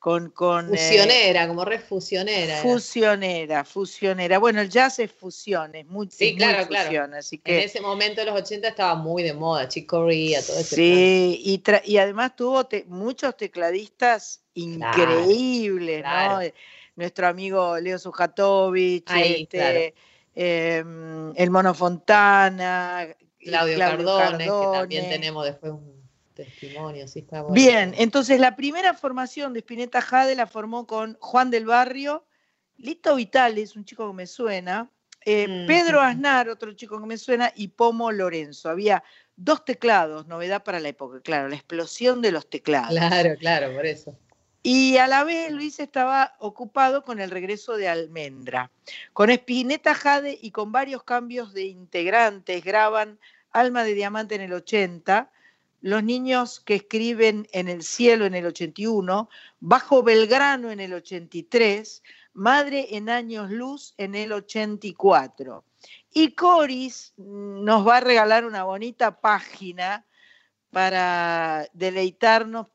[0.04, 2.60] Con, con, eh, Fusionera, como re fusionera.
[2.60, 3.64] era.
[3.64, 4.38] fusionera.
[4.38, 6.88] Bueno, el jazz es fusión, es muy, Sí, claro, claro.
[6.88, 10.42] fusión, así En que ese momento de los 80 estaba muy de moda, Chick Corea,
[10.42, 16.42] todo ese Sí, y, tra- y además tuvo te- muchos tecladistas increíbles, claro.
[16.42, 16.52] ¿no?
[16.96, 19.94] Nuestro amigo Leo Sujatovich, Ahí, este,
[20.34, 25.93] em, el Mono Fontana, y Claudio, Cardone, que también tenemos después un
[26.34, 27.54] testimonio, sí, está bueno.
[27.54, 32.26] Bien, entonces la primera formación de Spinetta Jade la formó con Juan del Barrio,
[32.76, 34.90] Lito Vitales, un chico que me suena,
[35.24, 35.66] eh, Mm.
[35.66, 38.68] Pedro Aznar, otro chico que me suena, y Pomo Lorenzo.
[38.68, 39.02] Había
[39.36, 42.90] dos teclados, novedad para la época, claro, la explosión de los teclados.
[42.90, 44.16] Claro, claro, por eso.
[44.62, 48.70] Y a la vez Luis estaba ocupado con el regreso de Almendra.
[49.12, 53.18] Con Spinetta Jade y con varios cambios de integrantes, graban
[53.50, 55.30] Alma de Diamante en el 80,
[55.84, 59.28] Los Niños que Escriben en el Cielo en el 81,
[59.60, 65.62] Bajo Belgrano en el 83, Madre en Años Luz en el 84.
[66.10, 70.06] Y Coris mm, nos va a regalar una bonita página
[70.70, 72.68] para deleitarnos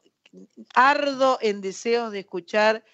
[0.75, 2.85] ardo en deseos de escuchar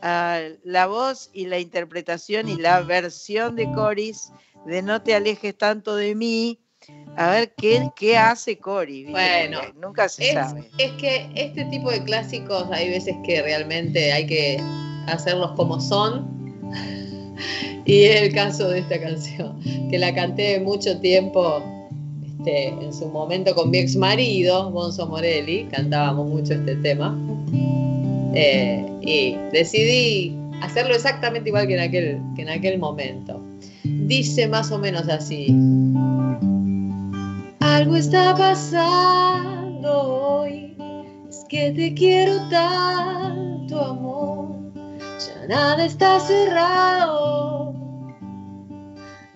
[0.00, 4.32] ah, la voz y la interpretación y la versión de Coris
[4.64, 6.58] de No te alejes tanto de mí.
[7.16, 8.52] A ver qué, qué hace.
[8.52, 9.10] ¿viste?
[9.10, 10.64] Bueno, Porque nunca se Es, sabe.
[10.78, 14.58] es que este tipo de clásicos hay veces que realmente hay que
[15.06, 16.26] hacerlos como son.
[17.84, 19.58] Y es el caso de esta canción,
[19.90, 21.62] que la canté mucho tiempo
[22.38, 27.18] este, en su momento con mi ex marido, Bonzo Morelli, cantábamos mucho este tema.
[28.34, 33.40] Eh, y decidí hacerlo exactamente igual que en, aquel, que en aquel momento.
[33.84, 35.46] Dice más o menos así.
[37.76, 40.74] Algo está pasando hoy,
[41.28, 47.74] es que te quiero tanto amor, ya nada está cerrado,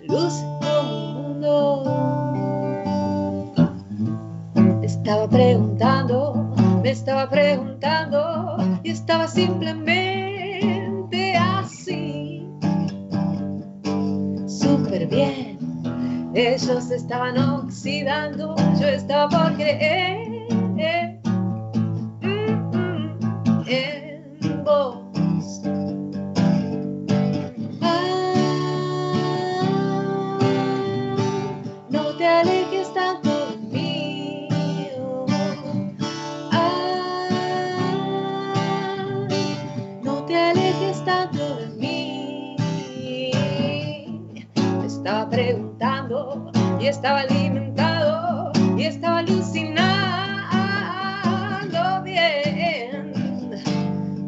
[0.09, 1.85] luz como un mundo.
[4.83, 12.49] Estaba preguntando, me estaba preguntando y estaba simplemente así.
[14.47, 15.52] Súper bien,
[16.35, 20.47] ellos estaban oxidando, yo estaba por creer
[23.67, 25.61] en vos.
[27.83, 27.99] Ah,
[31.91, 34.49] no te alejes tanto de mí.
[34.99, 35.27] oh.
[36.53, 37.29] Ah,
[40.03, 42.57] no te alejes tanto de mí.
[44.79, 45.29] Me estaba
[46.81, 49.83] y estaba alimentado y estaba alucinando
[52.03, 53.13] bien.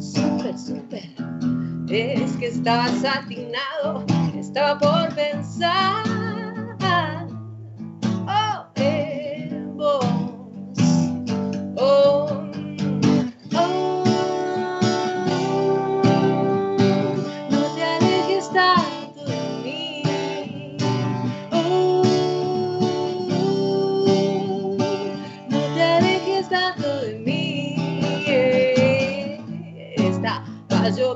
[0.01, 1.11] Súper, súper.
[1.88, 4.05] Es que estaba satinado,
[4.36, 6.14] estaba por pensar.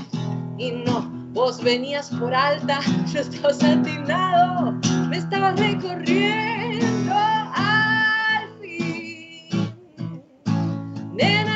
[0.59, 1.03] Y no,
[1.33, 2.81] vos venías por alta,
[3.13, 4.73] yo estaba satinado,
[5.09, 9.73] me estabas recorriendo al fin.
[11.13, 11.54] Nena,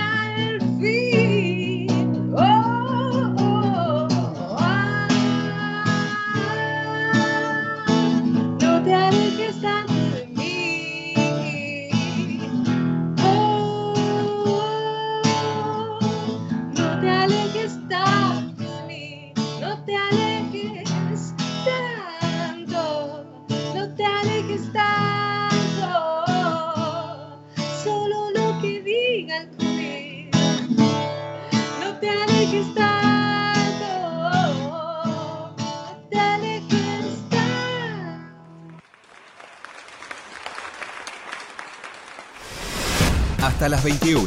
[43.59, 44.25] Hasta las 21.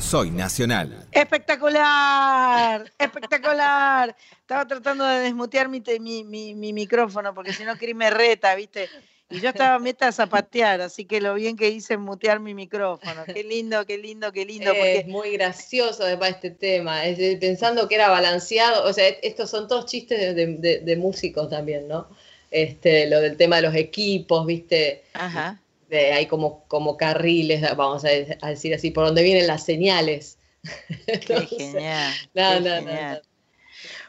[0.00, 1.06] Soy Nacional.
[1.12, 4.16] Espectacular, espectacular.
[4.40, 8.56] Estaba tratando de desmutear mi, mi, mi- mi micrófono porque si no Cris me reta,
[8.56, 8.88] ¿viste?
[9.30, 12.52] Y yo estaba meta a zapatear, así que lo bien que hice en mutear mi
[12.52, 13.24] micrófono.
[13.32, 14.72] Qué lindo, qué lindo, qué lindo.
[14.72, 19.50] Es muy gracioso además este tema, es de- pensando que era balanceado, o sea, estos
[19.50, 22.08] son todos chistes de, de- de- de músicos también, ¿no?
[22.50, 25.04] Este, lo del tema de los equipos, ¿viste?
[25.14, 25.60] Ajá.
[25.92, 29.62] De- hay como, como carriles, vamos a, de- a decir así, por donde vienen las
[29.62, 30.38] señales.
[31.06, 32.14] qué Entonces, genial.
[32.32, 33.22] no, qué no, no, genial.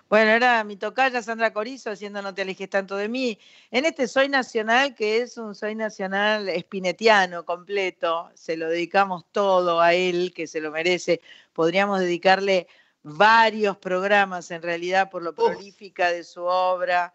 [0.08, 3.38] Bueno, era mi tocaya Sandra Corizo haciendo No te alejes tanto de mí.
[3.70, 9.82] En este Soy Nacional, que es un Soy Nacional espinetiano completo, se lo dedicamos todo
[9.82, 11.20] a él, que se lo merece.
[11.52, 12.68] Podríamos dedicarle
[13.02, 17.14] varios programas en realidad por lo prolífica de su obra.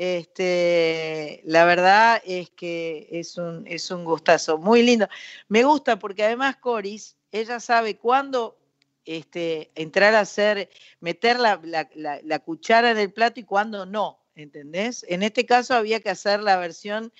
[0.00, 5.08] Este, la verdad es que es un, es un gustazo, muy lindo.
[5.48, 8.56] Me gusta porque además Coris, ella sabe cuándo
[9.04, 10.70] este, entrar a hacer,
[11.00, 15.04] meter la, la- la- la cuchara en el plato y cuándo no, ¿entendés?
[15.08, 17.12] En este caso había que hacer la versión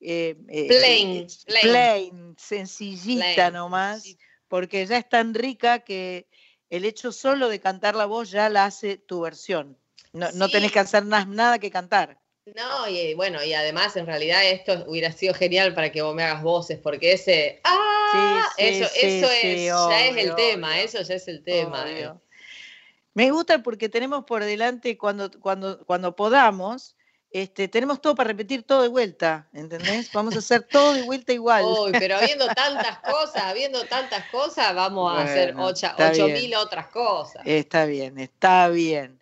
[0.00, 1.62] eh, eh, Plain, eh, plain.
[1.72, 4.16] plain, sencillita Plain, nomás,
[4.48, 6.28] porque ya es tan rica que
[6.70, 9.76] el hecho solo de cantar la voz ya la hace tu versión.
[10.12, 12.19] No, no tenés que hacer nada que cantar.
[12.46, 16.22] No, y bueno, y además en realidad esto hubiera sido genial para que vos me
[16.24, 20.34] hagas voces, porque ese ah, Sí, sí, eso, sí, eso es, ya es el obvio,
[20.36, 20.82] tema, obvio.
[20.84, 21.84] eso ya es el tema.
[21.88, 22.10] eh.
[23.14, 26.96] Me gusta porque tenemos por delante cuando, cuando, cuando podamos,
[27.30, 30.10] este, tenemos todo para repetir todo de vuelta, ¿entendés?
[30.12, 31.64] Vamos a hacer todo de vuelta igual.
[31.64, 36.88] Uy, pero habiendo tantas cosas, habiendo tantas cosas, vamos a hacer ocho, ocho mil otras
[36.88, 37.42] cosas.
[37.44, 39.20] Está bien, está bien.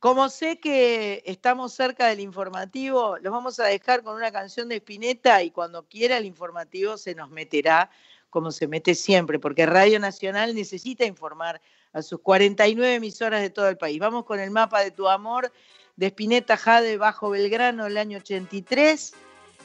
[0.00, 4.76] Como sé que estamos cerca del informativo, los vamos a dejar con una canción de
[4.76, 7.90] Spinetta y cuando quiera el informativo se nos meterá
[8.30, 11.60] como se mete siempre, porque Radio Nacional necesita informar
[11.92, 13.98] a sus 49 emisoras de todo el país.
[13.98, 15.50] Vamos con el mapa de tu amor
[15.96, 19.14] de Spinetta Jade Bajo Belgrano el año 83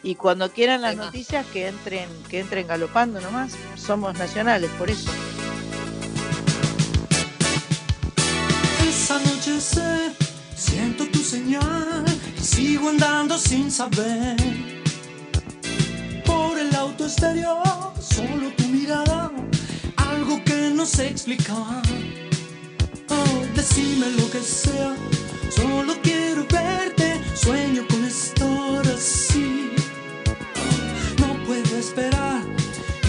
[0.02, 3.56] y cuando quieran las noticias que entren, que entren galopando nomás.
[3.76, 5.12] Somos nacionales, por eso.
[8.88, 10.23] Es anochecer,
[10.66, 12.06] Siento tu señal
[12.40, 14.38] y sigo andando sin saber.
[16.26, 19.30] Por el auto exterior, solo tu mirada,
[19.98, 21.84] algo que no sé explicar.
[23.10, 24.96] Oh, decime lo que sea,
[25.50, 27.22] solo quiero verte.
[27.36, 29.70] Sueño con estar así.
[31.20, 32.42] No puedo esperar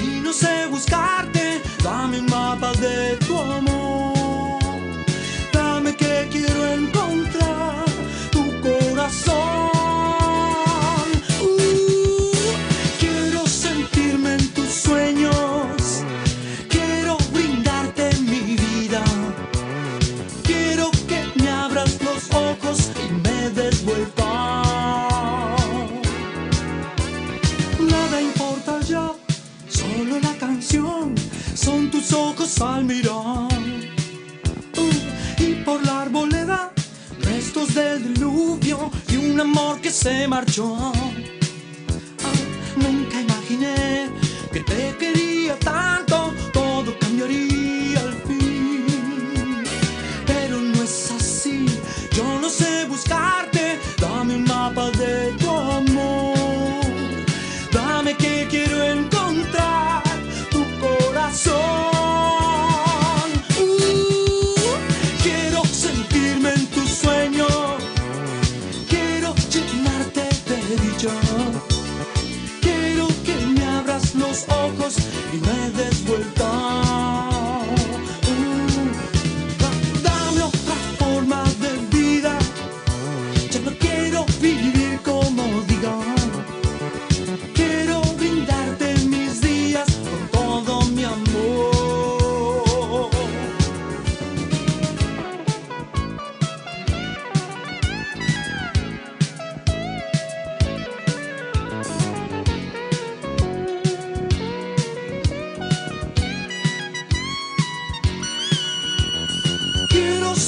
[0.02, 1.62] y no sé buscarte.
[1.84, 3.73] Dame un mapa de tu amor.
[32.58, 33.48] vamos al uh,
[35.38, 36.72] y por la arboleda,
[37.20, 40.76] restos del diluvio y un amor que se marchó.
[40.76, 40.92] Ah,
[42.76, 44.10] nunca imaginé
[44.52, 49.64] que te quería tanto, todo cambiaría al fin.
[50.26, 51.66] Pero no es así,
[52.12, 56.84] yo no sé buscarte, dame un mapa de tu amor,
[57.72, 59.13] dame que quiero encontrar.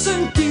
[0.07, 0.46] sentir.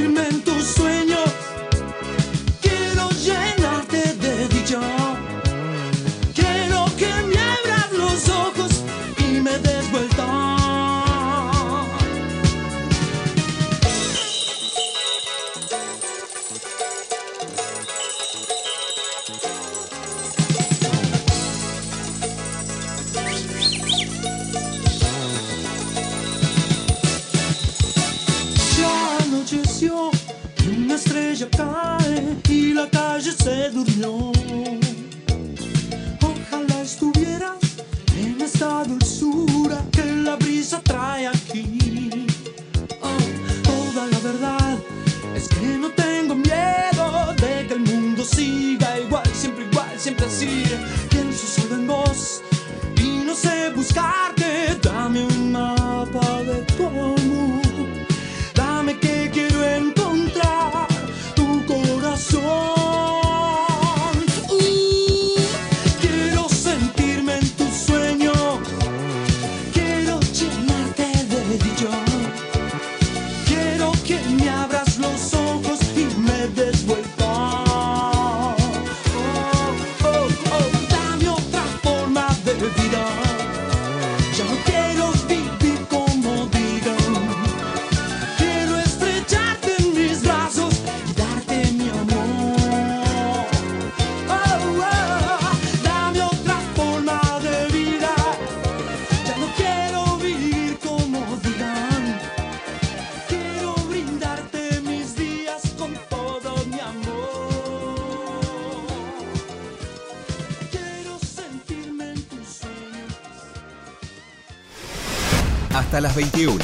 [115.96, 116.62] hasta las 21.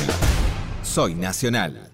[0.83, 1.92] Soy Nacional.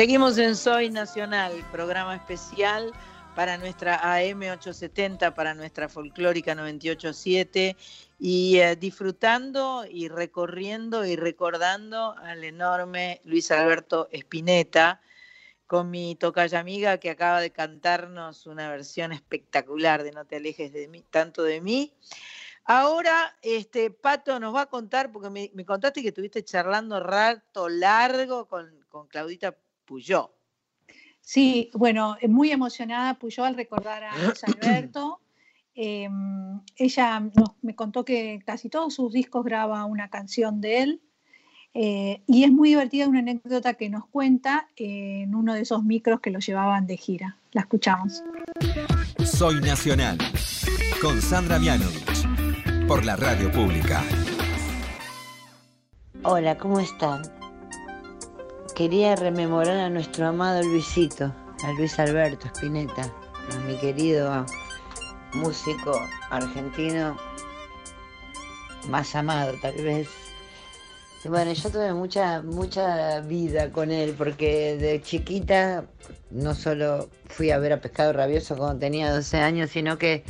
[0.00, 2.90] Seguimos en Soy Nacional, programa especial
[3.36, 7.76] para nuestra AM 870, para nuestra folclórica 987
[8.18, 15.02] y eh, disfrutando y recorriendo y recordando al enorme Luis Alberto Spinetta
[15.66, 20.72] con mi tocaya amiga que acaba de cantarnos una versión espectacular de No te alejes
[20.72, 21.92] de mí, tanto de mí.
[22.64, 27.68] Ahora, este Pato nos va a contar, porque me, me contaste que estuviste charlando rato
[27.68, 29.54] largo con, con Claudita
[29.90, 30.30] Puyó.
[31.20, 35.20] Sí, bueno, eh, muy emocionada Puyó al recordar a Luis Alberto.
[35.74, 36.08] Eh,
[36.76, 41.02] ella nos- me contó que casi todos sus discos graba una canción de él.
[41.74, 46.20] eh, y es muy divertida una anécdota que nos cuenta en uno de esos micros
[46.20, 47.36] que lo llevaban de gira.
[47.50, 48.22] La escuchamos.
[49.24, 50.18] Soy Nacional.
[51.02, 52.86] Con Sandra Mianovich.
[52.86, 54.04] Por la radio pública.
[56.22, 57.22] Hola, ¿cómo están?
[58.80, 64.46] Quería rememorar a nuestro amado Luisito, a Luis Alberto Spinetta, a mi querido
[65.34, 66.00] músico
[66.30, 67.14] argentino
[68.88, 70.08] más amado tal vez.
[71.22, 75.84] Y Bueno, yo tuve mucha, mucha vida con él porque de chiquita
[76.30, 80.24] no solo fui a ver a Pescado Rabioso cuando tenía 12 años, sino que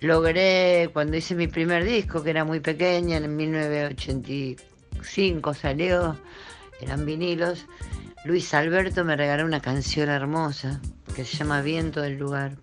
[0.00, 6.16] logré, cuando hice mi primer disco, que era muy pequeña, en 1985 salió,
[6.82, 7.66] eran vinilos,
[8.24, 10.80] Luis Alberto me regaló una canción hermosa
[11.14, 12.56] que se llama Viento del Lugar.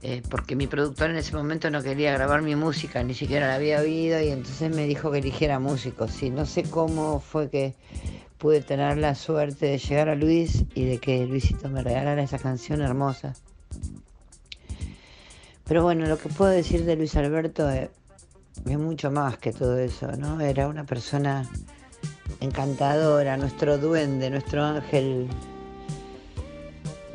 [0.00, 3.56] Eh, porque mi productor en ese momento no quería grabar mi música, ni siquiera la
[3.56, 6.22] había oído, y entonces me dijo que eligiera músicos.
[6.22, 7.74] Y no sé cómo fue que
[8.38, 12.38] pude tener la suerte de llegar a Luis y de que Luisito me regalara esa
[12.38, 13.34] canción hermosa.
[15.64, 17.90] Pero bueno, lo que puedo decir de Luis Alberto es,
[18.64, 20.40] es mucho más que todo eso, ¿no?
[20.40, 21.48] Era una persona
[22.40, 25.28] encantadora, nuestro duende, nuestro ángel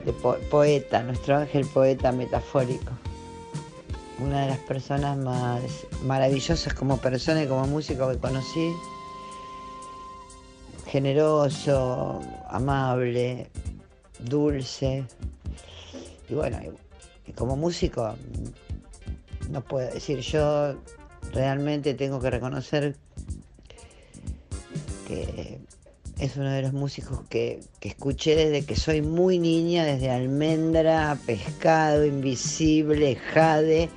[0.06, 2.92] de po- poeta, nuestro ángel poeta metafórico.
[4.20, 5.62] Una de las personas más
[6.04, 8.72] maravillosas como persona y como músico que conocí.
[10.86, 12.20] Generoso,
[12.50, 13.50] amable,
[14.20, 15.06] dulce.
[16.30, 16.60] Y bueno,
[17.36, 18.14] como músico,
[19.50, 20.76] no puedo decir, yo
[21.34, 22.96] realmente tengo que reconocer
[26.20, 31.18] es uno de los músicos que, que escuché desde que soy muy niña, desde Almendra,
[31.26, 33.90] Pescado, Invisible, Jade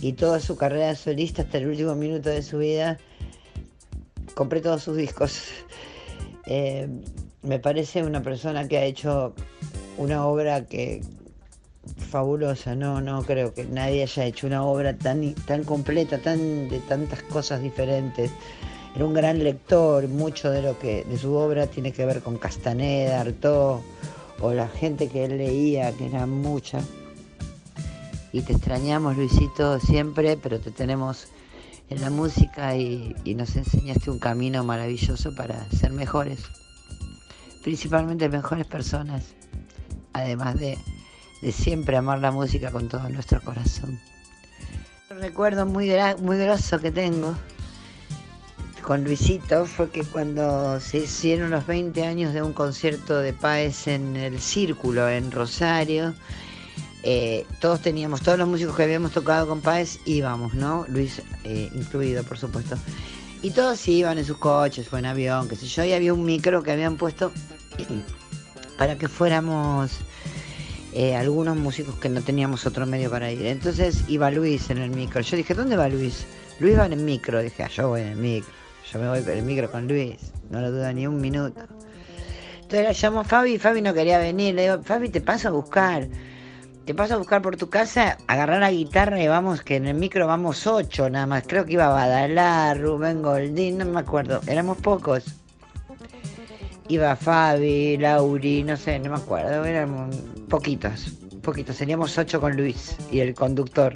[0.00, 2.98] y toda su carrera solista hasta el último minuto de su vida.
[4.34, 5.42] Compré todos sus discos.
[6.46, 6.88] Eh,
[7.42, 9.32] me parece una persona que ha hecho
[9.96, 11.00] una obra que
[11.96, 16.80] fabulosa, no, no creo que nadie haya hecho una obra tan, tan completa, tan de
[16.80, 18.32] tantas cosas diferentes.
[18.94, 22.36] Era un gran lector, mucho de lo que de su obra tiene que ver con
[22.36, 23.80] Castaneda, Artaud
[24.40, 26.80] o la gente que él leía, que era mucha.
[28.32, 31.28] Y te extrañamos, Luisito, siempre, pero te tenemos
[31.88, 36.40] en la música y, nos enseñaste un camino maravilloso para ser mejores,
[37.62, 39.24] principalmente mejores personas,
[40.12, 40.78] además de,
[41.40, 43.98] de siempre amar la música con todo nuestro corazón.
[45.10, 45.90] Un recuerdo muy,
[46.20, 47.34] muy grosso que tengo
[48.82, 53.86] con Luisito fue que cuando se hicieron los 20 años de un concierto de Páez
[53.86, 56.14] en el Círculo en Rosario,
[57.04, 60.84] eh, todos teníamos, todos los músicos que habíamos tocado con Páez íbamos, ¿no?
[60.88, 62.76] Luis eh, incluido, por supuesto.
[63.40, 66.24] Y todos iban en sus coches o en avión, qué sé yo, y había un
[66.24, 67.32] micro que habían puesto
[68.78, 69.92] para que fuéramos
[70.92, 73.46] eh, algunos músicos que no teníamos otro medio para ir.
[73.46, 75.20] Entonces iba Luis en el micro.
[75.20, 76.26] Yo dije, ¿dónde va Luis?
[76.58, 77.40] Luis va en el micro.
[77.40, 78.61] Dije, ah, yo voy en el micro.
[78.92, 80.32] Yo me voy con el micro con Luis.
[80.50, 81.62] No lo dudo ni un minuto.
[82.56, 84.54] Entonces la llamo a Fabi Fabi no quería venir.
[84.54, 86.08] Le digo, Fabi, te paso a buscar.
[86.84, 89.94] Te paso a buscar por tu casa, agarrar la guitarra y vamos, que en el
[89.94, 91.44] micro vamos ocho nada más.
[91.46, 94.40] Creo que iba Badalar, Rubén Goldín, no me acuerdo.
[94.48, 95.24] Éramos pocos.
[96.88, 99.64] Iba Fabi, Lauri, no sé, no me acuerdo.
[99.64, 100.16] Éramos
[100.48, 101.76] poquitos, poquitos.
[101.76, 103.94] Seríamos ocho con Luis y el conductor.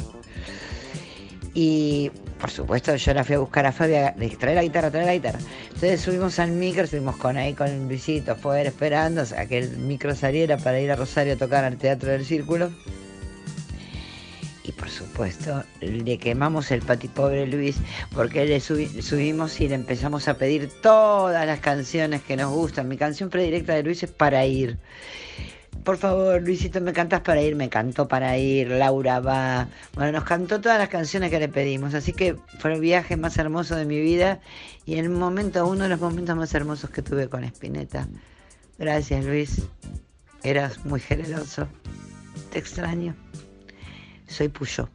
[1.59, 4.63] Y por supuesto yo la fui a buscar a Fabi, a- le dije, trae la
[4.63, 5.39] guitarra, trae la guitarra.
[5.69, 10.15] Entonces subimos al micro, estuvimos con ahí con Luisito afuera esperando a que el micro
[10.15, 12.71] saliera para ir a Rosario a tocar al Teatro del Círculo.
[14.65, 17.77] Y por supuesto le quemamos el patipobre Luis
[18.13, 22.87] porque le subi- subimos y le empezamos a pedir todas las canciones que nos gustan.
[22.87, 24.77] Mi canción predilecta de Luis es Para Ir.
[25.87, 29.69] Por favor, Luisito, me cantas para ir, me cantó para ir, Laura va.
[29.95, 33.39] Bueno, nos cantó todas las canciones que le pedimos, así que fue el viaje más
[33.39, 34.41] hermoso de mi vida
[34.85, 38.09] y el momento, uno de los momentos más hermosos que tuve con Spinetta.
[38.77, 39.63] Gracias, Luis.
[40.43, 41.69] Eras muy generoso.
[42.51, 43.15] Te extraño.
[44.27, 44.89] Soy Puyo.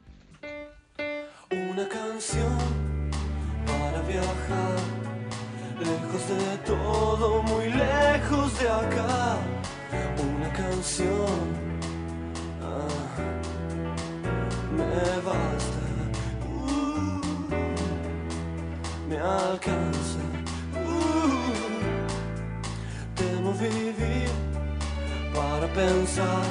[1.52, 2.58] Una canción
[3.66, 4.76] para viajar,
[5.80, 9.61] lejos de todo, muy lejos de acá.
[12.64, 13.18] Ah,
[14.72, 15.84] me basta,
[16.50, 17.22] uh,
[19.08, 20.20] me alcanza.
[20.74, 20.80] uh,
[23.60, 24.32] vivir
[25.36, 26.44] para pensar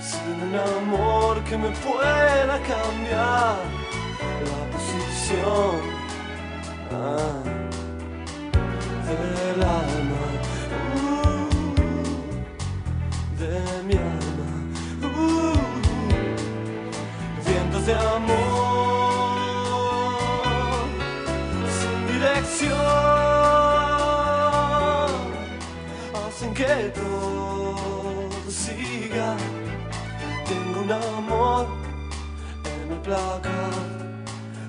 [0.00, 3.56] sin un amor que me pueda cambiar
[4.50, 5.80] la posición
[6.92, 7.42] ah,
[9.08, 10.31] del alma,
[17.86, 18.32] de amor
[21.78, 22.72] sin dirección
[26.26, 29.36] hacen que todo siga.
[30.46, 31.66] Tengo un amor
[32.64, 33.72] en el placar.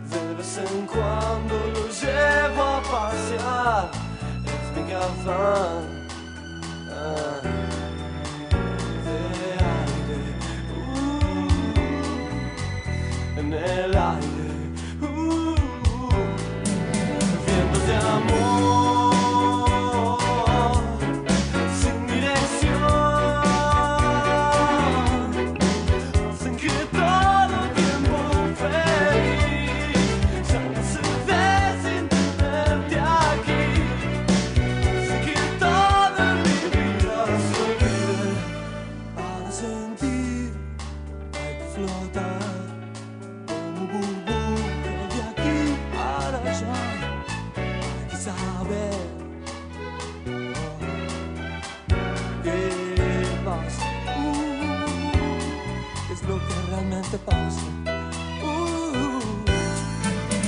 [0.09, 3.91] De vez en cuando lo llevo a pasear.
[4.45, 6.03] Es mi gafán
[13.55, 14.32] uh,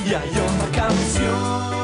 [0.04, 1.75] E aí Uh, canção.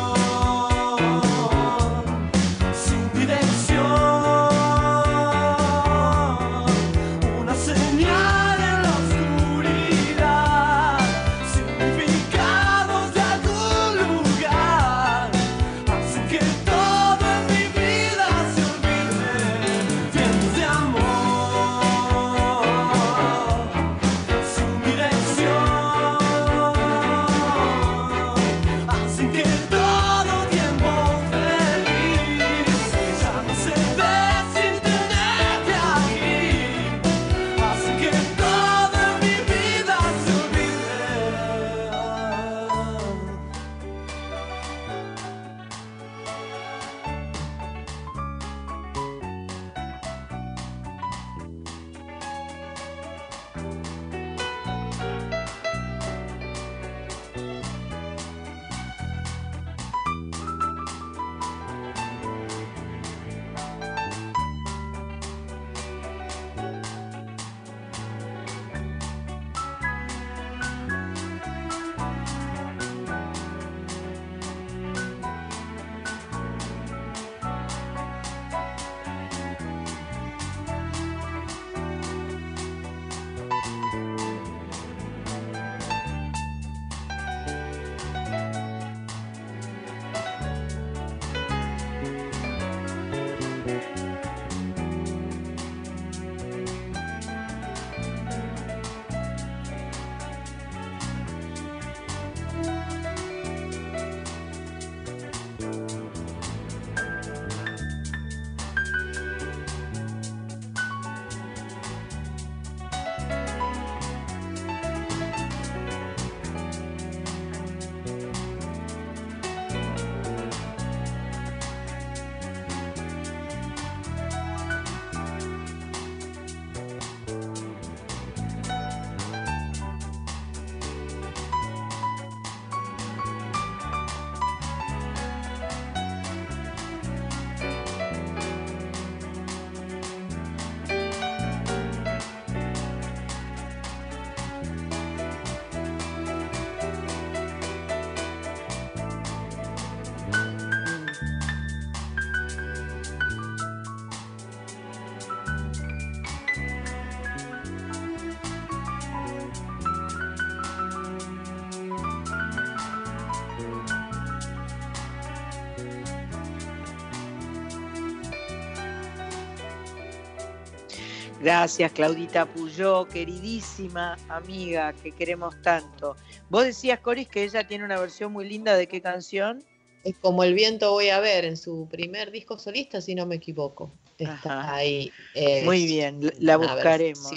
[171.41, 176.15] Gracias, Claudita Puyó, queridísima amiga que queremos tanto.
[176.49, 179.63] Vos decías, Coris, que ella tiene una versión muy linda de qué canción.
[180.03, 183.35] Es como el viento voy a ver en su primer disco solista, si no me
[183.35, 183.91] equivoco.
[184.19, 184.75] Está Ajá.
[184.75, 185.11] ahí.
[185.33, 187.31] eh, Muy bien, la buscaremos.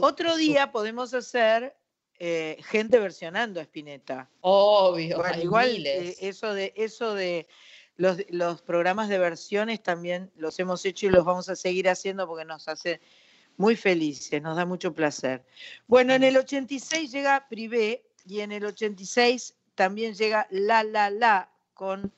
[0.00, 1.76] Otro día podemos hacer
[2.18, 4.30] eh, gente versionando a Spinetta.
[4.40, 7.46] Obvio, Bueno, igual eh, eso de eso de
[7.96, 12.26] los, los programas de versiones también los hemos hecho y los vamos a seguir haciendo
[12.26, 13.00] porque nos hace
[13.56, 15.44] muy felices, nos da mucho placer.
[15.86, 21.50] Bueno, en el 86 llega Privé y en el 86 también llega La La La
[21.74, 22.12] con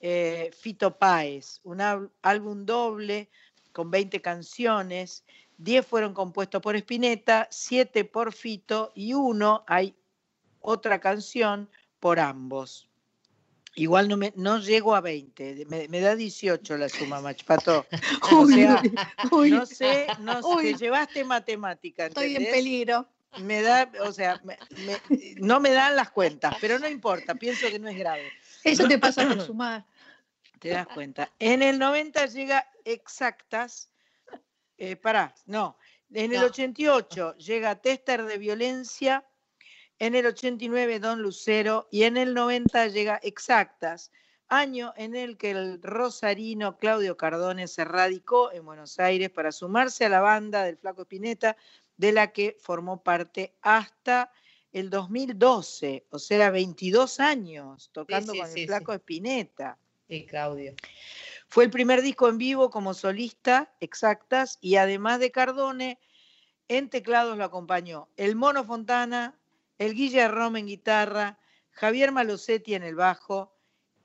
[0.00, 1.80] eh, Fito Páez, un
[2.22, 3.28] álbum doble
[3.72, 5.24] con 20 canciones,
[5.58, 9.94] 10 fueron compuestos por Spinetta, 7 por Fito y uno hay
[10.60, 11.68] otra canción
[12.00, 12.87] por ambos.
[13.78, 17.86] Igual no, me, no llego a 20, me, me da 18 la suma, Machpato.
[18.32, 18.82] O Uy, sea,
[19.30, 20.62] uy, no sé, no sé, Uy.
[20.64, 23.08] te llevaste matemática, estoy en peligro.
[23.38, 25.00] Me da, o sea, me- me-
[25.36, 28.32] no me dan las cuentas, pero no importa, pienso que no es grave.
[28.64, 29.84] Eso te pasa por sumar.
[30.58, 31.30] Te das cuenta.
[31.38, 33.90] En el 90 llega exactas,
[34.76, 35.76] eh, pará, no,
[36.12, 36.46] en el No.
[36.46, 39.24] 88 llega Tester de Violencia,
[39.98, 44.12] en el 89 Don Lucero y en el 90 llega Exactas,
[44.48, 50.04] año en el que el rosarino Claudio Cardone se radicó en Buenos Aires para sumarse
[50.04, 51.56] a la banda del Flaco Espineta,
[51.96, 54.32] de la que formó parte hasta
[54.72, 58.92] el 2012, o sea, 22 años tocando sí, con sí, el Flaco.
[58.92, 59.78] Espineta.
[60.08, 60.74] Sí, Claudio.
[61.48, 65.98] Fue el primer disco en vivo como solista, exactas, y además de Cardone,
[66.68, 69.38] en teclados lo acompañó el Mono Fontana,
[69.78, 71.38] el Guille Roma en guitarra,
[71.70, 73.54] Javier Malosetti en el bajo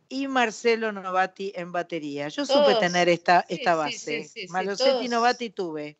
[0.10, 2.28] y Marcelo Novati en batería.
[2.28, 4.24] Yo supe tener esta, sí, esta base.
[4.24, 5.10] sí, sí, sí, Malosetti y todos.
[5.10, 5.98] Novati tuve.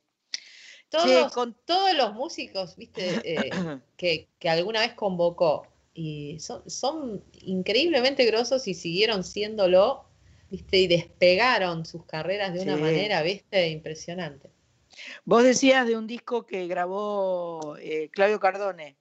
[0.90, 3.50] Todos, con- todos los músicos, viste, Eh,
[3.98, 10.06] que, que alguna vez convocó y son, son increíblemente grosos y siguieron siéndolo,
[10.52, 10.78] ¿viste?
[10.78, 13.70] Y despegaron sus carreras de una manera, ¿viste?
[13.70, 14.52] Impresionante.
[15.26, 18.98] Vos decías de un disco que grabó eh, Claudio Cardone.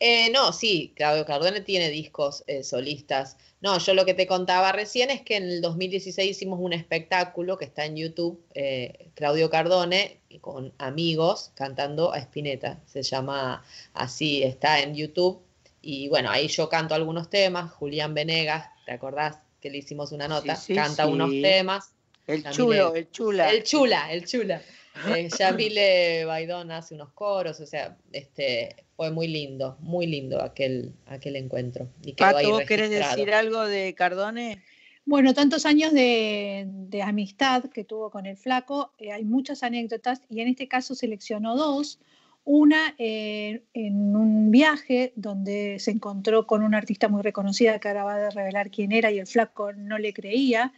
[0.00, 3.36] Eh, no, sí, Claudio Cardone tiene discos eh, solistas.
[3.60, 7.58] No, yo lo que te contaba recién es que en el 2016 hicimos un espectáculo
[7.58, 12.78] que está en YouTube, eh, Claudio Cardone con amigos cantando a Spinetta.
[12.86, 13.64] Se llama
[13.94, 15.40] así, está en YouTube.
[15.82, 17.72] Y bueno, ahí yo canto algunos temas.
[17.72, 20.54] Julián Venegas, ¿te acordás que le hicimos una nota?
[20.54, 21.10] sí, Canta sí.
[21.10, 21.90] unos temas.
[22.28, 23.50] El Yamile- chulo, el chula.
[23.50, 24.62] El chula, el chula.
[25.16, 30.92] Eh, Yamile Baidón hace unos coros, o sea, este, fue muy lindo, muy lindo aquel,
[31.06, 31.88] aquel encuentro.
[32.02, 34.60] Y Pato, ¿vos querés decir algo de Cardone?
[35.04, 40.22] Bueno, tantos años de, de amistad que tuvo con el flaco, eh, hay muchas anécdotas
[40.28, 42.00] y en este caso seleccionó dos.
[42.42, 48.02] Una eh, en un viaje donde se encontró con una artista muy reconocida que ahora
[48.02, 50.72] va a revelar quién era y el flaco no le creía.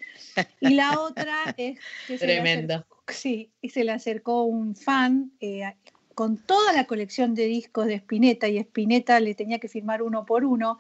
[0.61, 5.33] Y la otra es que se le acercó- sí, y se le acercó un fan
[5.41, 5.63] eh,
[6.21, 10.27] con toda la colección de discos de Spinetta y Spinetta le tenía que firmar uno
[10.27, 10.79] por uno.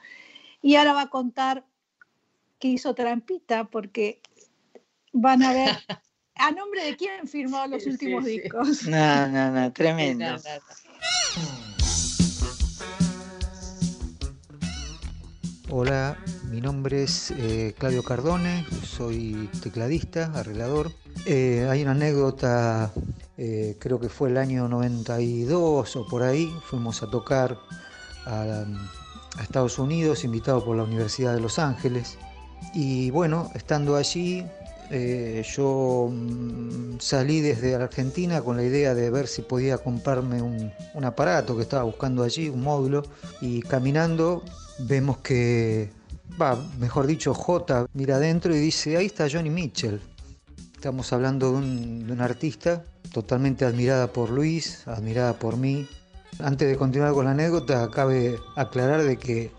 [0.60, 1.64] Y ahora va a contar
[2.58, 4.20] que hizo trampita porque
[5.14, 5.70] van a ver
[6.34, 8.38] a nombre de quién firmó los Sí, últimos sí.
[8.38, 8.86] discos.
[8.86, 10.26] No, no, no, tremendo.
[10.26, 11.70] No, no, no.
[15.70, 16.18] Hola,
[16.50, 20.92] mi nombre es eh, Claudio Cardone, soy tecladista, arreglador.
[21.24, 22.92] Eh, hay una anécdota,
[23.42, 27.56] eh, creo que fue el año 92 o por ahí, fuimos a tocar
[28.26, 28.66] a,
[29.38, 32.18] a Estados Unidos, invitado por la Universidad de Los Ángeles.
[32.74, 34.44] Y bueno, estando allí,
[34.90, 40.70] eh, yo mm, salí desde Argentina con la idea de ver si podía comprarme un,
[40.92, 43.04] un aparato que estaba buscando allí, un módulo,
[43.40, 44.44] y caminando
[44.80, 45.88] vemos que,
[46.40, 49.98] va, mejor dicho, J mira adentro y dice, ahí está Johnny Mitchell.
[50.80, 52.82] Estamos hablando de un, de un artista
[53.12, 55.86] totalmente admirada por Luis, admirada por mí.
[56.38, 59.52] Antes de continuar con la anécdota, cabe aclarar de que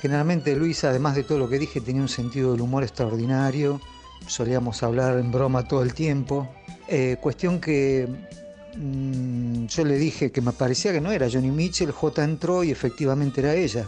[0.00, 3.80] generalmente Luis, además de todo lo que dije, tenía un sentido del humor extraordinario.
[4.26, 6.48] Solíamos hablar en broma todo el tiempo.
[6.88, 8.08] Eh, cuestión que
[8.76, 12.72] mm, yo le dije que me parecía que no era Johnny Mitchell, J entró y
[12.72, 13.86] efectivamente era ella.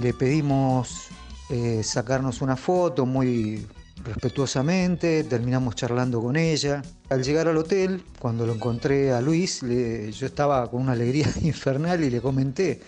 [0.00, 1.08] Le pedimos
[1.50, 3.66] eh, sacarnos una foto muy
[4.04, 6.82] respetuosamente, terminamos charlando con ella.
[7.10, 11.26] Al llegar al hotel, cuando lo encontré a Luis, le- yo estaba con una alegría
[11.42, 12.80] infernal y le comenté.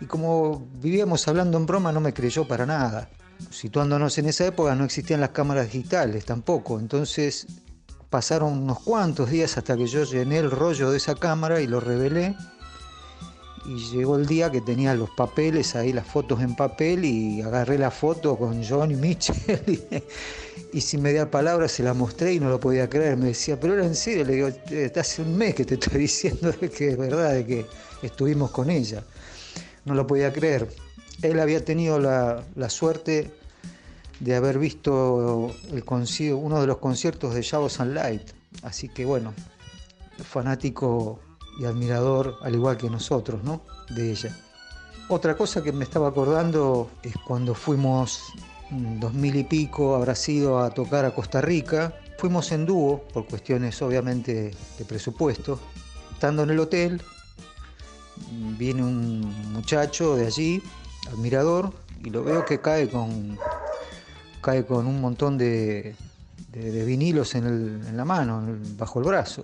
[0.00, 3.08] Y como vivíamos hablando en broma, no me creyó para nada.
[3.50, 7.46] Situándonos en esa época no existían las cámaras digitales tampoco, entonces
[8.08, 11.80] pasaron unos cuantos días hasta que yo llené el rollo de esa cámara y lo
[11.80, 12.36] revelé
[13.66, 17.76] y llegó el día que tenía los papeles ahí, las fotos en papel y agarré
[17.76, 18.58] la foto con
[19.00, 19.80] Mitchell y,
[20.74, 23.16] y sin mediar palabras se la mostré y no lo podía creer.
[23.16, 25.98] Me decía, pero era en serio, le digo, "Eh, hace un mes que te estoy
[26.08, 27.66] diciendo que es verdad, de que
[28.02, 29.04] estuvimos con ella.
[29.84, 30.68] No lo podía creer.
[31.22, 33.30] Él había tenido la, la suerte
[34.18, 38.30] de haber visto el conci- uno de los conciertos de Shadows and Light.
[38.62, 39.32] Así que bueno,
[40.22, 41.20] fanático
[41.60, 43.62] y admirador, al igual que nosotros, ¿no?
[43.90, 44.36] De ella.
[45.08, 48.20] Otra cosa que me estaba acordando es cuando fuimos
[49.00, 51.94] 2000 y pico, habrá sido a tocar a Costa Rica.
[52.18, 55.60] Fuimos en dúo, por cuestiones obviamente de presupuesto.
[56.12, 57.02] Estando en el hotel,
[58.58, 60.62] viene un muchacho de allí,
[61.12, 61.72] admirador,
[62.04, 63.38] y lo veo que cae con,
[64.40, 65.94] cae con un montón de,
[66.52, 68.42] vinilos en, la mano,
[68.76, 69.42] bajo el brazo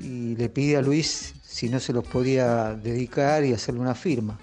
[0.00, 4.38] y le pide a Luis si no se los podía dedicar y hacerle una firma.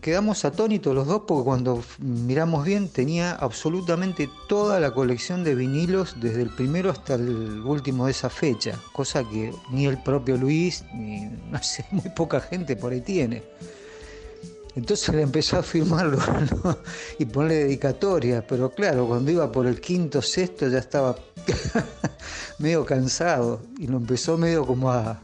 [0.00, 6.16] Quedamos atónitos los dos porque cuando miramos bien tenía absolutamente toda la colección de vinilos
[6.20, 10.84] desde el primero hasta el último de esa fecha, cosa que ni el propio Luis,
[10.92, 13.44] ni no sé, muy poca gente por ahí tiene.
[14.74, 16.18] Entonces le empezó a firmarlo
[17.20, 21.14] y ponerle dedicatoria, pero claro, cuando iba por el quinto, sexto ya estaba
[22.58, 25.20] medio cansado y lo empezó medio como a,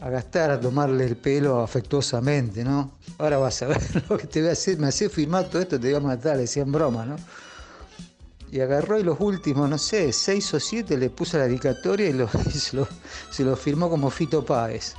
[0.00, 2.92] a gastar, a tomarle el pelo afectuosamente, ¿no?
[3.18, 5.78] Ahora vas a ver lo que te voy a hacer, me hacía firmar todo esto,
[5.78, 7.16] te voy a matar, le decía en broma, ¿no?
[8.50, 12.12] Y agarró y los últimos, no sé, seis o siete le puso la dedicatoria y,
[12.58, 12.88] se, lo,
[13.30, 14.94] se lo firmó como Fito Páez.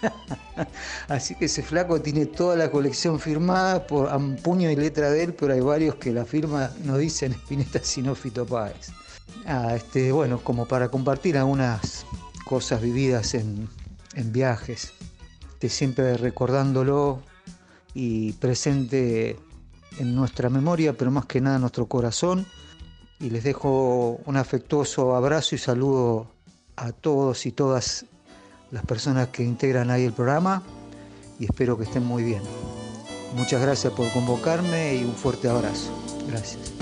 [1.08, 4.10] Así que ese flaco tiene toda la colección firmada por
[4.42, 8.14] puño y letra de él, pero hay varios que la firma no dicen Spinetta sino
[8.14, 8.90] Fito Páez.
[9.46, 12.06] Ah, este, bueno, como para compartir algunas
[12.44, 13.68] cosas vividas en,
[14.14, 14.92] en viajes.
[15.54, 17.22] esté siempre recordándolo
[17.94, 19.36] y presente
[19.98, 22.46] en nuestra memoria, pero más que nada en nuestro corazón.
[23.20, 26.30] Y les dejo un afectuoso abrazo y saludo
[26.76, 28.06] a todos y todas
[28.70, 30.62] las personas que integran ahí el programa
[31.38, 32.42] y espero que estén muy bien.
[33.34, 35.90] Muchas gracias por convocarme y un fuerte abrazo.
[36.28, 36.72] Gracias.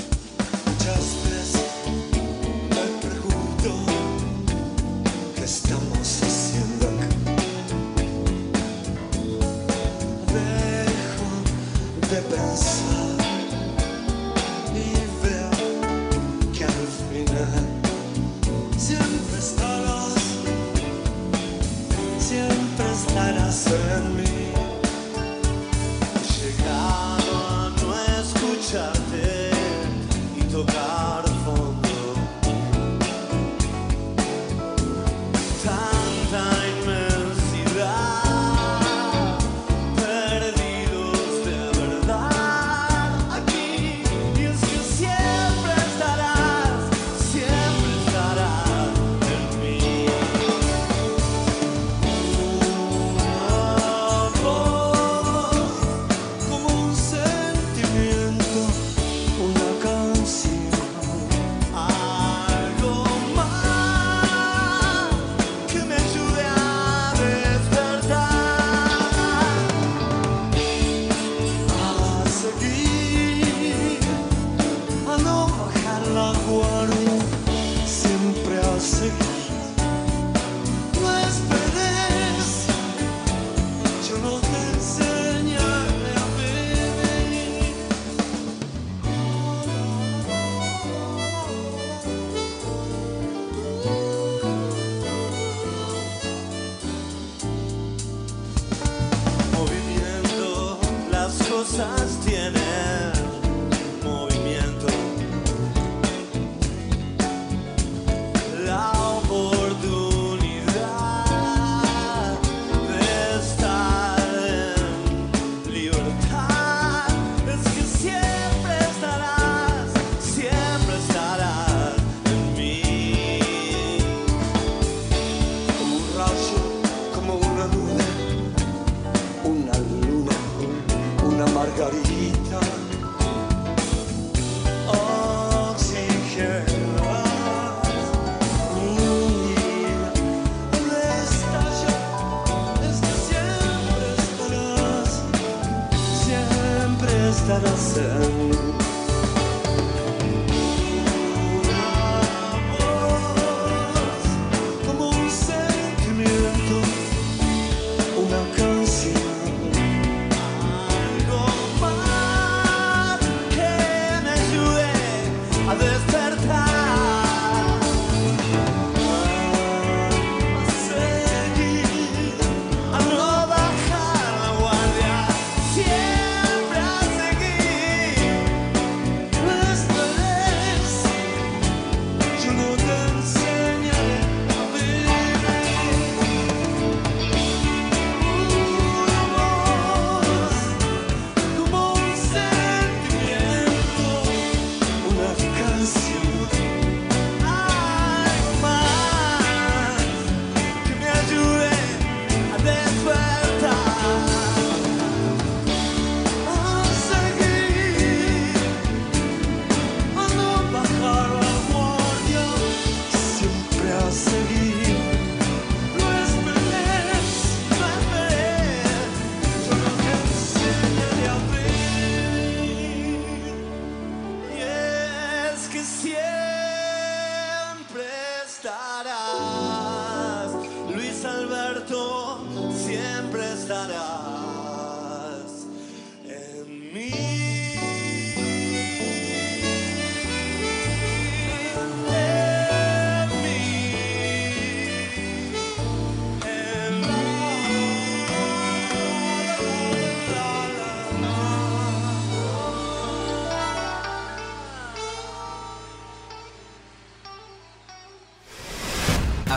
[101.78, 102.15] Las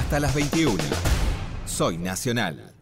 [0.09, 0.75] Hasta las 21.
[1.67, 2.73] Soy Nacional.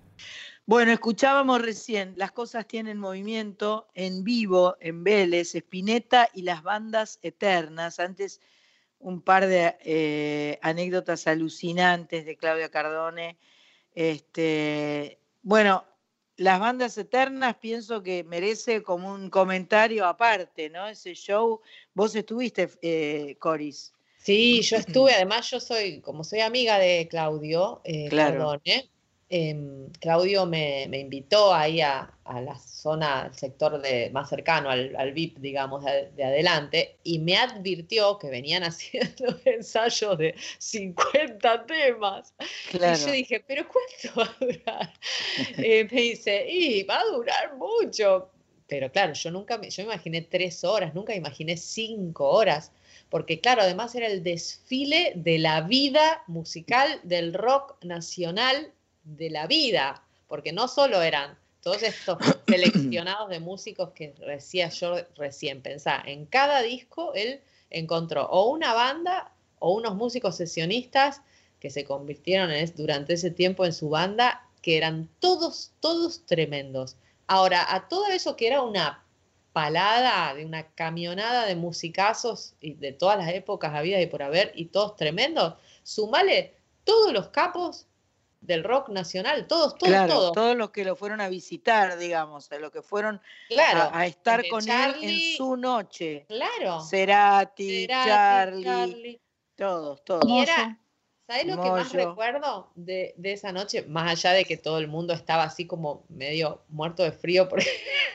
[0.66, 7.20] Bueno, escuchábamos recién Las cosas tienen movimiento en vivo en Vélez, Spinetta y las bandas
[7.22, 8.00] eternas.
[8.00, 8.40] Antes
[9.00, 13.38] un par de eh, anécdotas alucinantes de Claudia Cardone.
[13.94, 15.84] Este, bueno,
[16.38, 20.88] las bandas eternas pienso que merece como un comentario aparte, ¿no?
[20.88, 21.60] Ese show,
[21.94, 23.92] vos estuviste, eh, Coris.
[24.28, 28.40] Sí, yo estuve, además yo soy, como soy amiga de Claudio eh, Claro.
[28.40, 28.90] Cardone,
[29.30, 34.70] em, Claudio me, me invitó ahí a, a la zona, al sector de, más cercano,
[34.70, 40.36] al, al VIP, digamos, de, de adelante, y me advirtió que venían haciendo ensayos de
[40.58, 42.34] 50 temas.
[42.72, 42.98] Claro.
[42.98, 44.94] Y yo dije, ¿pero cuánto va a durar?
[45.58, 48.30] Eh, me dice, y va a durar mucho.
[48.68, 52.74] Pero claro, yo nunca me, yo me imaginé tres horas, nunca me imaginé cinco horas,
[53.10, 58.72] porque claro, además era el desfile de la vida musical del rock nacional
[59.04, 62.18] de la vida, porque no solo eran todos estos
[62.48, 68.74] seleccionados de músicos que decía yo recién, pensá, en cada disco él encontró o una
[68.74, 71.22] banda o unos músicos sesionistas
[71.60, 76.98] que se convirtieron en durante ese tiempo en su banda, que eran todos, todos tremendos.
[77.26, 79.04] Ahora, a todo eso que era una
[79.58, 84.52] palada, de una camionada de musicazos y de todas las épocas habidas y por haber,
[84.54, 86.54] y todos tremendos, sumale
[86.84, 87.88] todos los capos
[88.40, 90.34] del rock nacional, todos, todos, claro, todos.
[90.34, 93.20] todos los que lo fueron a visitar, digamos, a los que fueron
[93.50, 96.28] Claro, a, a estar con él en su noche.
[96.28, 96.82] Claro.
[96.82, 99.22] Cerati, Cerati, Charlie, Charlie.
[99.56, 100.24] todos, todos.
[100.28, 100.78] Y era,
[101.26, 103.82] ¿sabes lo que más recuerdo de, de esa noche?
[103.88, 107.66] Más allá de que todo el mundo estaba así como medio muerto de frío porque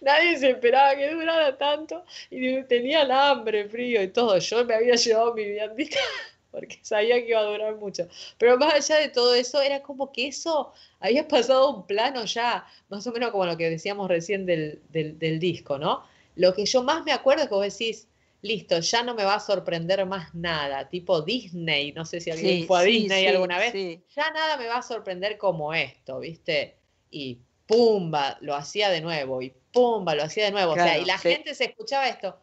[0.00, 4.38] nadie se esperaba que durara tanto y tenían hambre, frío y todo.
[4.38, 5.98] Yo me había llevado mi viandita
[6.50, 8.08] porque sabía que iba a durar mucho.
[8.38, 12.66] Pero más allá de todo eso, era como que eso había pasado un plano ya,
[12.88, 16.04] más o menos como lo que decíamos recién del, del, del disco, ¿no?
[16.36, 18.08] Lo que yo más me acuerdo es que vos decís,
[18.42, 22.60] listo, ya no me va a sorprender más nada, tipo Disney, no sé si alguien
[22.60, 23.72] Sí, fue a sí, Disney sí, alguna vez,
[24.14, 26.76] ya nada me va a sorprender como esto, ¿viste?
[27.10, 31.04] Y pumba, lo hacía de nuevo, y pumba, lo hacía de nuevo, o sea, y
[31.04, 31.30] la sí.
[31.30, 32.36] gente se escuchaba esto,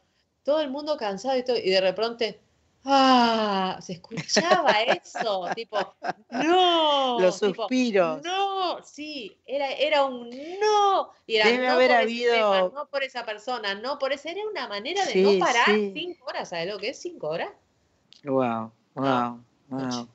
[0.43, 2.39] todo el mundo cansado y todo, y de repente,
[2.85, 3.77] ¡ah!
[3.81, 5.77] Se escuchaba eso, tipo,
[6.29, 7.19] ¡no!
[7.19, 8.21] Los tipo, suspiros.
[8.23, 11.09] no, sí, era, era un no.
[11.27, 14.13] Y era Debe no haber por ese habido- tema, no por esa persona, no por
[14.13, 14.29] esa.
[14.29, 15.91] Era una manera de Sí, no parar sí.
[15.95, 16.49] cinco horas.
[16.49, 17.49] ¿Sabes lo que es cinco horas?
[18.23, 20.07] Wow, wow, wow.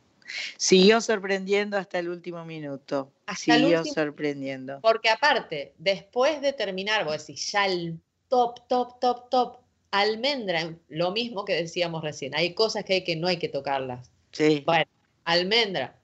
[0.56, 3.12] Siguió sorprendiendo hasta el último minuto.
[3.26, 4.80] Hasta Siguió último- sorprendiendo.
[4.80, 7.98] Porque aparte, después de terminar, vos decís, ya el
[8.28, 9.56] top, top, top, top,
[9.90, 12.34] almendra, lo mismo que decíamos recién.
[12.34, 14.10] Hay cosas que, hay que no hay que tocarlas.
[14.32, 14.62] Sí.
[14.64, 14.84] Bueno,
[15.24, 15.96] almendra,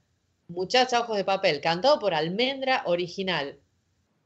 [0.49, 3.59] muchacha ojos de papel, cantado por almendra original,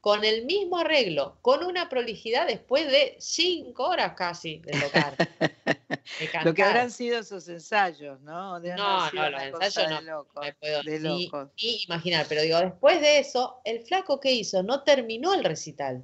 [0.01, 5.15] con el mismo arreglo, con una prolijidad después de cinco horas casi de tocar.
[6.19, 8.59] de Lo que habrán sido esos ensayos, ¿no?
[8.59, 11.49] No, no, los ensayos de no, locos, me puedo de ni, locos.
[11.61, 16.03] ni imaginar, pero digo, después de eso, el flaco que hizo no terminó el recital.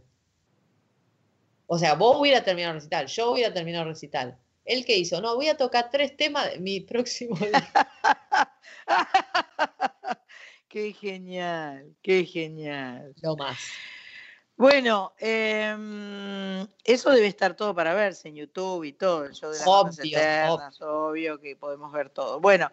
[1.66, 4.38] O sea, vos hubiera terminado el recital, yo hubiera terminado el recital.
[4.64, 5.20] ¿El que hizo?
[5.22, 7.80] No, voy a tocar tres temas de mi próximo disco.
[10.68, 13.14] Qué genial, qué genial.
[13.22, 13.58] Lo más.
[14.58, 19.60] Bueno, em, eso debe estar todo para verse en YouTube y todo, el show de
[19.60, 22.40] las Obvio, eternas, obvio que podemos ver todo.
[22.40, 22.72] Bueno,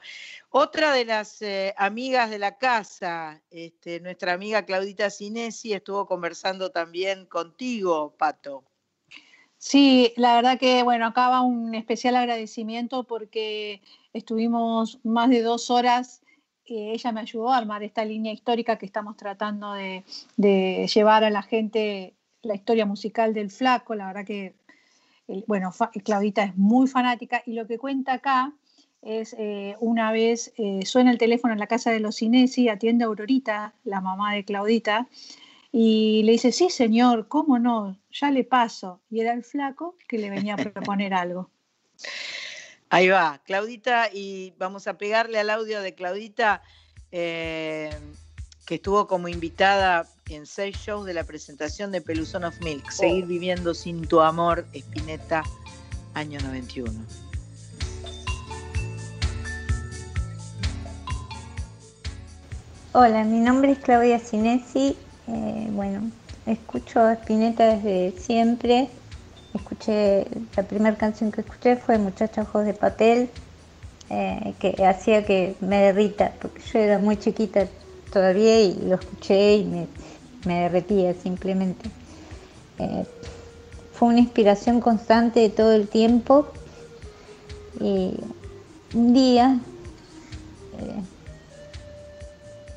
[0.49, 6.71] otra de las eh, amigas de la casa, este, nuestra amiga Claudita Sinesi, estuvo conversando
[6.71, 8.65] también contigo, Pato.
[9.59, 13.83] Sí, la verdad que, bueno, acá va un especial agradecimiento porque
[14.15, 16.24] estuvimos más de dos horas.
[16.67, 20.05] Ella me ayudó a armar esta línea histórica que estamos tratando de,
[20.37, 22.15] de llevar a la gente
[22.45, 23.95] la historia musical del flaco.
[23.95, 24.55] La verdad que,
[25.47, 25.73] bueno,
[26.05, 28.53] Claudita es muy fanática y lo que cuenta acá
[29.03, 33.05] es eh, una vez eh, suena el teléfono en la casa de los Cinesi, atiende
[33.05, 35.09] a Aurorita, la mamá de Claudita,
[35.71, 37.99] y le dice, sí, señor, ¿cómo no?
[38.11, 39.01] Ya le paso.
[39.11, 41.51] Y era el flaco que le venía a proponer algo.
[42.95, 46.63] Ahí va, Claudita, y vamos a pegarle al audio de Claudita,
[47.11, 47.91] eh,
[48.67, 52.89] que estuvo como invitada en seis shows de la presentación de Peluzón of Milk.
[52.93, 55.43] Seguir viviendo sin tu amor, Espineta,
[56.15, 57.05] año 91.
[62.93, 64.97] Hola, mi nombre es Claudia Sinesi.
[65.27, 66.13] Eh, bueno,
[66.47, 68.89] escucho a Spinetta desde siempre.
[69.55, 70.27] Escuché,
[70.57, 73.31] la primera canción que escuché fue Muchacha Ojos de Papel,
[74.11, 77.67] eh, que hacía que me derrita, porque yo era muy chiquita
[78.13, 79.87] todavía y lo escuché y me,
[80.45, 81.89] me derretía simplemente.
[82.79, 83.05] Eh,
[83.93, 86.47] fue una inspiración constante de todo el tiempo
[87.81, 88.13] y
[88.93, 89.61] un día
[90.81, 91.01] eh,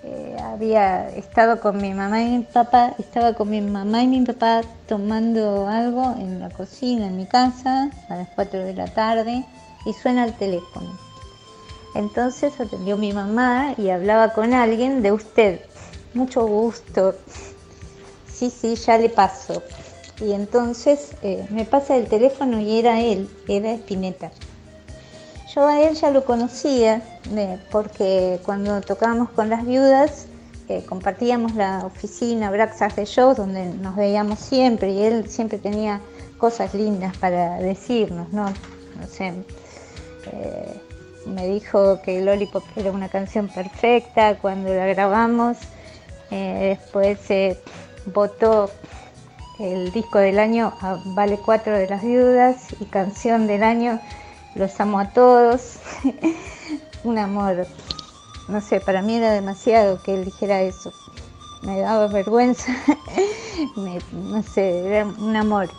[0.10, 4.22] eh, había estado con mi mamá y mi papá, estaba con mi mamá y mi
[4.22, 9.44] papá tomando algo en la cocina, en mi casa, a las 4 de la tarde,
[9.86, 10.98] y suena el teléfono.
[11.94, 15.60] Entonces atendió mi mamá y hablaba con alguien de usted.
[16.14, 17.16] Mucho gusto.
[18.32, 19.62] Sí, sí, ya le paso.
[20.22, 24.32] Y entonces eh, me pasa el teléfono y era él, era Spinetta.
[25.54, 27.02] Yo a él ya lo conocía
[27.72, 30.28] porque cuando tocábamos con las viudas
[30.68, 36.02] eh, compartíamos la oficina Braxas de Shows donde nos veíamos siempre y él siempre tenía
[36.38, 38.46] cosas lindas para decirnos, ¿no?
[38.46, 39.34] No sé,
[40.32, 40.82] eh,
[41.26, 45.58] me dijo que Lollipop era una canción perfecta cuando la grabamos,
[46.30, 47.58] eh, después se
[48.08, 48.70] votó
[49.60, 54.02] el disco del año a Vale 4 de las Viudas y canción del año
[54.58, 55.76] Los amo a todos.
[57.04, 57.68] un amor,
[58.48, 60.92] no sé, para mí era demasiado que él dijera eso.
[61.62, 62.76] Me daba vergüenza,
[64.12, 65.70] no sé, era un amor.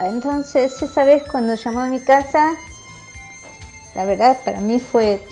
[0.00, 2.54] Entonces, esa vez cuando llamó a mi casa,
[3.94, 5.22] la verdad para mí fue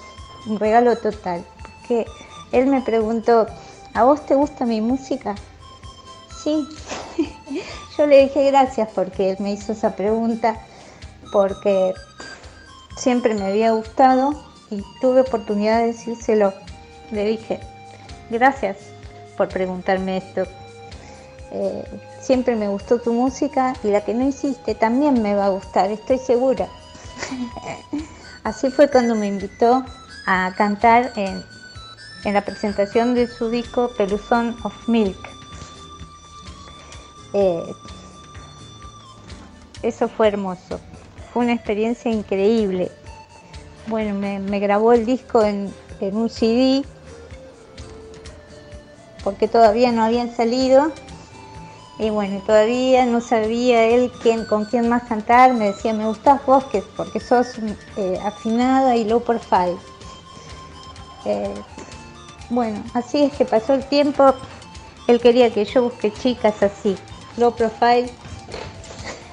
[0.46, 2.06] un regalo total, porque
[2.52, 3.46] él me preguntó,
[3.94, 5.34] ¿a vos te gusta mi música?
[6.42, 6.68] Sí.
[7.96, 10.56] Yo le dije gracias porque él me hizo esa pregunta,
[11.32, 11.94] porque
[12.96, 14.32] siempre me había gustado
[14.70, 16.52] y tuve oportunidad de decírselo.
[17.10, 17.60] Le dije,
[18.30, 18.76] gracias
[19.36, 20.44] por preguntarme esto.
[21.52, 21.84] Eh,
[22.20, 25.90] siempre me gustó tu música y la que no hiciste también me va a gustar,
[25.90, 26.68] estoy segura.
[28.44, 29.84] Así fue cuando me invitó
[30.26, 31.44] a cantar en,
[32.32, 35.18] la presentación de su disco Peluzón of Milk.
[37.32, 37.74] Eh,
[39.82, 40.78] eso fue hermoso,
[41.32, 42.90] fue una experiencia increíble.
[43.86, 46.84] Bueno, me, grabó el disco en, un CD
[49.22, 50.92] porque todavía no habían salido
[51.98, 55.52] y bueno, todavía no sabía él quién, con quién más cantar.
[55.52, 57.58] Me decía, me gustas vos que- porque sos
[57.96, 59.76] eh, afinada y low profile.
[61.26, 61.52] Eh,
[62.48, 64.34] bueno, así es que pasó el tiempo.
[65.08, 66.96] Él quería que yo busque chicas así,
[67.36, 68.10] low profile.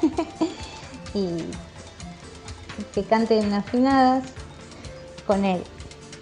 [1.13, 1.43] y
[2.97, 4.23] que canten afinadas
[5.27, 5.61] con él.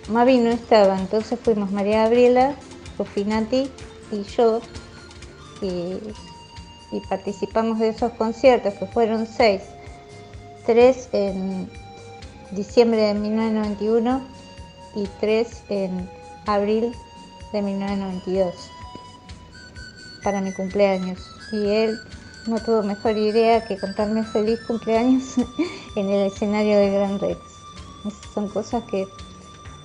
[0.10, 2.54] Mavi no estaba, entonces fuimos María Gabriela,
[2.98, 3.72] Rufinati
[4.12, 4.60] y yo.
[5.62, 5.96] Y,
[6.92, 9.62] y participamos de esos conciertos, que fueron seis.
[10.66, 11.70] Tres en
[12.52, 14.22] diciembre de 1991
[14.96, 16.10] y tres en
[16.46, 16.92] abril
[17.54, 18.54] de 1992
[20.26, 21.20] para mi cumpleaños.
[21.54, 21.98] Y él
[22.48, 25.38] no tuvo mejor idea que cantarme feliz cumpleaños
[25.96, 27.40] en el escenario de Gran Rex.
[28.06, 29.06] Esas son cosas que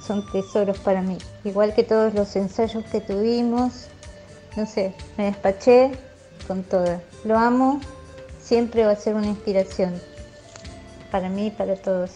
[0.07, 1.19] son tesoros para mí.
[1.45, 3.87] Igual que todos los ensayos que tuvimos,
[4.57, 5.93] no sé, me despaché
[6.47, 7.01] con toda.
[7.25, 7.81] Lo amo,
[8.43, 10.01] siempre va a ser una inspiración
[11.11, 12.11] para mí y para todos.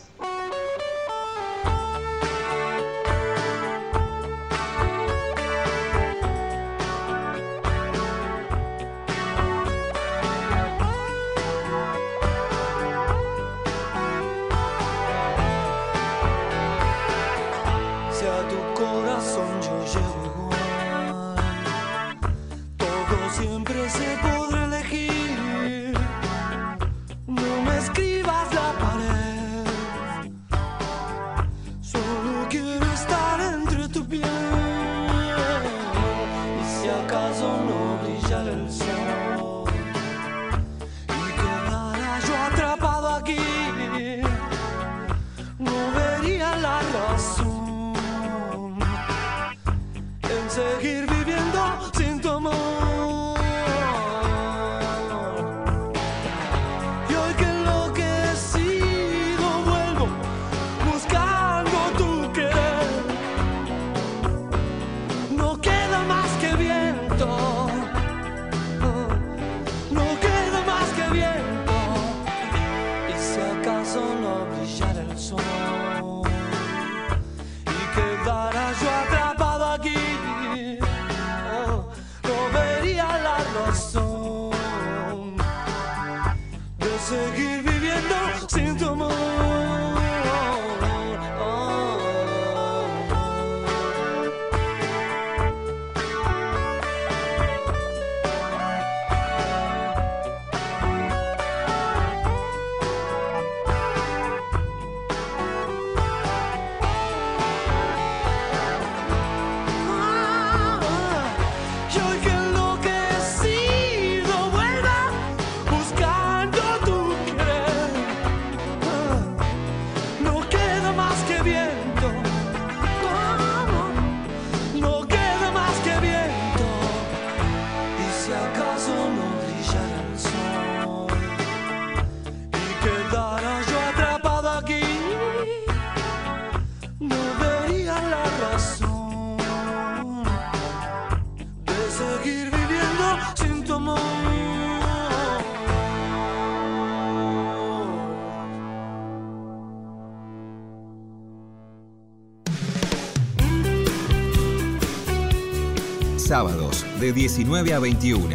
[157.04, 158.34] De 19 a 21.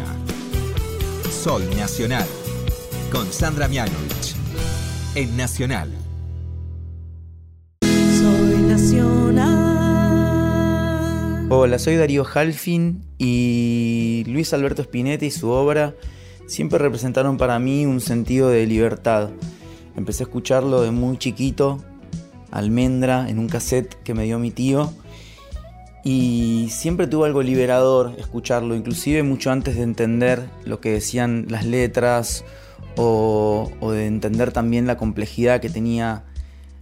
[1.28, 2.24] Soy Nacional.
[3.10, 4.36] Con Sandra Mianovich.
[5.16, 5.90] En Nacional.
[7.82, 9.48] Soy nacional.
[11.50, 15.96] Hola, soy Darío Halfin y Luis Alberto Spinetta y su obra
[16.46, 19.30] siempre representaron para mí un sentido de libertad.
[19.96, 21.82] Empecé a escucharlo de muy chiquito,
[22.52, 24.92] almendra, en un cassette que me dio mi tío
[26.04, 31.66] y siempre tuvo algo liberador escucharlo, inclusive mucho antes de entender lo que decían las
[31.66, 32.44] letras
[32.96, 36.24] o, de entender también la complejidad que tenía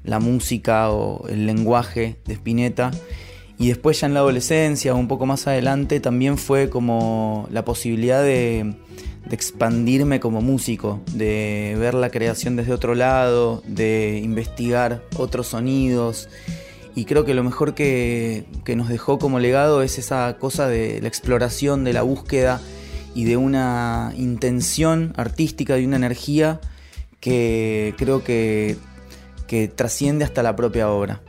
[0.04, 2.90] la música o el lenguaje de Spinetta.
[3.58, 8.22] Y después ya en la adolescencia, un poco más adelante, también fue como la posibilidad
[8.22, 8.76] de
[9.30, 16.28] expandirme como músico, de ver la creación desde otro lado, de investigar otros sonidos.
[16.94, 21.00] Y creo que lo mejor que, que nos dejó como legado es esa cosa de
[21.00, 22.60] la exploración, de la búsqueda
[23.14, 26.60] y de una intención artística, de una energía
[27.20, 28.76] que creo que,
[29.46, 31.20] que trasciende hasta la propia obra.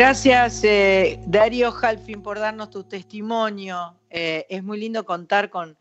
[0.00, 3.96] Gracias, eh, Darío Halfin, por darnos tu testimonio.
[4.08, 5.76] Eh, es muy lindo contar con,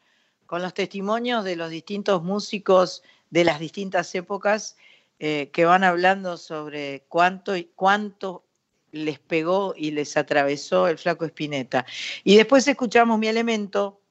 [0.45, 4.75] con los testimonios de los distintos músicos de las distintas épocas
[5.19, 8.43] eh, que van hablando sobre cuánto, cuánto
[8.91, 11.85] les pegó y les atravesó el flaco Espineta.
[12.25, 14.01] Y después escuchamos Mi Elemento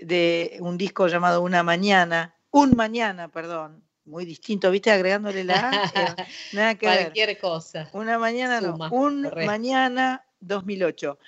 [0.00, 4.90] de un disco llamado Una Mañana, Un Mañana, perdón, muy distinto, ¿viste?
[4.90, 6.16] Agregándole la A,
[6.52, 6.98] nada que ver.
[7.04, 7.88] Cualquier cosa.
[7.92, 9.46] Una mañana no, un correcto.
[9.46, 11.18] mañana 2008.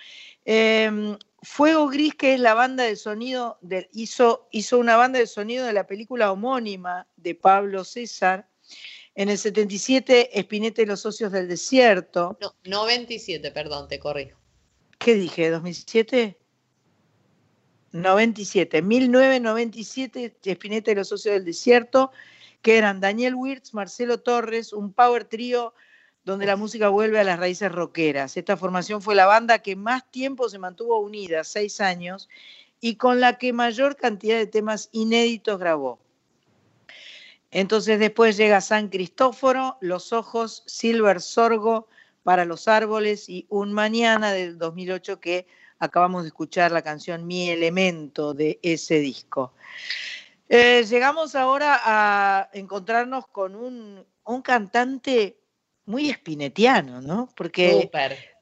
[0.45, 5.27] Eh, Fuego Gris, que es la banda de sonido, del- hizo, hizo una banda de
[5.27, 8.49] sonido de la película homónima de Pablo César.
[9.15, 12.39] En el 77, Espineta y los socios del desierto.
[12.41, 14.39] No, 97, perdón, te corrijo.
[14.99, 15.53] ¿Qué dije?
[15.53, 16.37] ¿2007?
[17.93, 22.11] 97, 1997, Espineta y los socios del desierto,
[22.63, 25.75] que eran Daniel Wirtz, Marcelo Torres, un power trío
[26.25, 28.37] donde la música vuelve a las raíces rockeras.
[28.37, 32.29] Esta formación fue la banda que más tiempo se mantuvo unida, seis años,
[32.81, 35.99] y con la que mayor cantidad de temas inéditos grabó.
[37.51, 41.89] Entonces después llega San Cristóforo, Los Ojos, Silver Sorgo
[42.23, 45.47] para los Árboles y Un Mañana del 2008 que
[45.79, 49.53] acabamos de escuchar la canción Mi Elemento de ese disco.
[50.55, 55.39] Eh, llegamos ahora a encontrarnos con un, un cantante
[55.87, 57.31] muy espinetiano, ¿no?
[57.35, 57.89] Porque.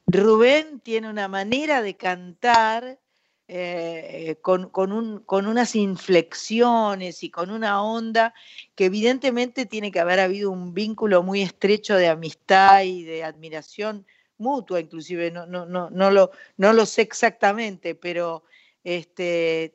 [0.06, 2.98] Rubén tiene una manera de cantar
[3.46, 8.34] eh, con, con un- con unas inflexiones y con una onda
[8.74, 14.04] que evidentemente tiene que haber habido un vínculo muy estrecho de amistad y de admiración
[14.36, 18.42] mutua, inclusive, no, no, no, no, lo, no lo sé exactamente, pero
[18.82, 19.74] este,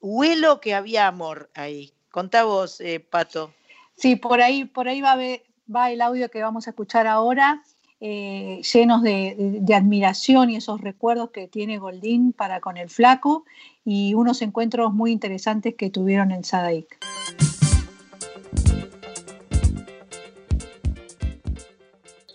[0.00, 1.92] huelo que había amor ahí.
[2.10, 3.52] Contá vos, eh, Pato.
[3.96, 7.62] Sí, por ahí, por ahí va, el audio que vamos a escuchar ahora,
[8.00, 12.88] eh, llenos de, de- de admiración y esos recuerdos que tiene Goldín para con el
[12.88, 13.44] flaco
[13.84, 16.98] y unos encuentros muy interesantes que tuvieron en Sadaic.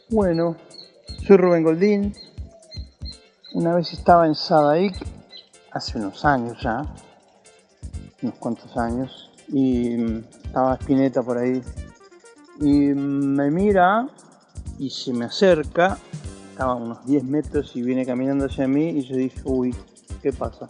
[0.10, 0.56] Bueno,
[1.26, 2.14] soy Rubén Goldín.
[3.54, 4.96] Una vez estaba en Sadaic,
[5.72, 6.86] hace unos años ya,
[8.24, 11.62] unos cuantos años, y mm, estaba Spinetta por ahí.
[12.60, 14.10] Y mm, me mira
[14.80, 15.98] y se me acerca,
[16.52, 19.76] estaba a unos 10 metros y viene caminando hacia mí y yo dije, uy,
[20.22, 20.70] ¿qué pasa?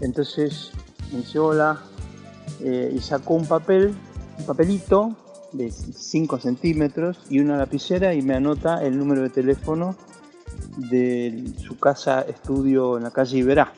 [0.00, 0.72] Entonces
[1.12, 1.80] me dice hola
[2.60, 3.94] eh, y sacó un papel,
[4.38, 5.16] un papelito
[5.52, 9.96] de 5 centímetros y una lapicera y me anota el número de teléfono
[10.76, 13.72] de su casa estudio en la calle Iberá.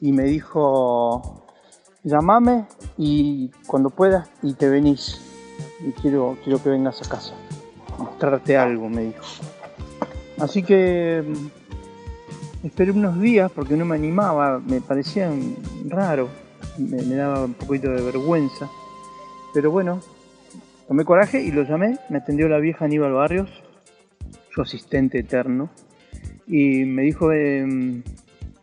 [0.00, 1.37] Y me dijo,
[2.08, 2.66] llamame
[2.96, 5.20] y cuando puedas y te venís.
[5.80, 7.34] Y quiero, quiero que vengas a casa.
[7.98, 9.24] Mostrarte algo, me dijo.
[10.40, 15.30] Así que mm, esperé unos días porque no me animaba, me parecía
[15.86, 16.28] raro,
[16.78, 18.68] me, daba un poquito de vergüenza.
[19.52, 20.00] Pero bueno,
[20.86, 23.50] tomé coraje y lo llamé, me atendió la vieja Aníbal Barrios,
[24.50, 25.70] su asistente eterno,
[26.46, 28.02] y me dijo, em,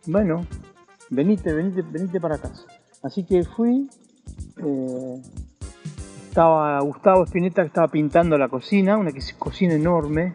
[0.06, 0.46] bueno,
[1.10, 2.64] venite, venite, venite para casa.
[3.06, 3.88] Así que fui,
[4.58, 5.22] eh,
[6.28, 10.34] estaba Gustavo Spinetta que estaba pintando la cocina, una cocina enorme,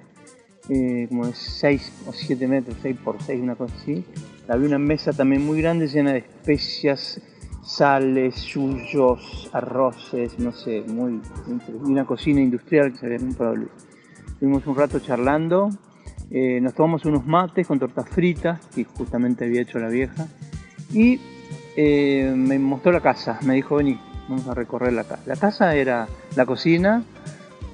[0.70, 4.06] eh, como de 6 o 7 metros, 6 por 6, una cosa así.
[4.48, 7.22] Había una mesa también muy grande llena de especias,
[7.62, 11.20] sales, yuyos, arroces, no sé, muy,
[11.50, 13.70] y una cocina industrial que se Luis.
[14.28, 15.72] Estuvimos un rato charlando,
[16.30, 20.26] eh, nos tomamos unos mates con tortas fritas, que justamente había hecho la vieja,
[20.94, 21.20] y
[21.76, 25.24] eh, me mostró la casa, me dijo, vení, vamos a recorrer la casa.
[25.26, 27.04] La casa era la cocina,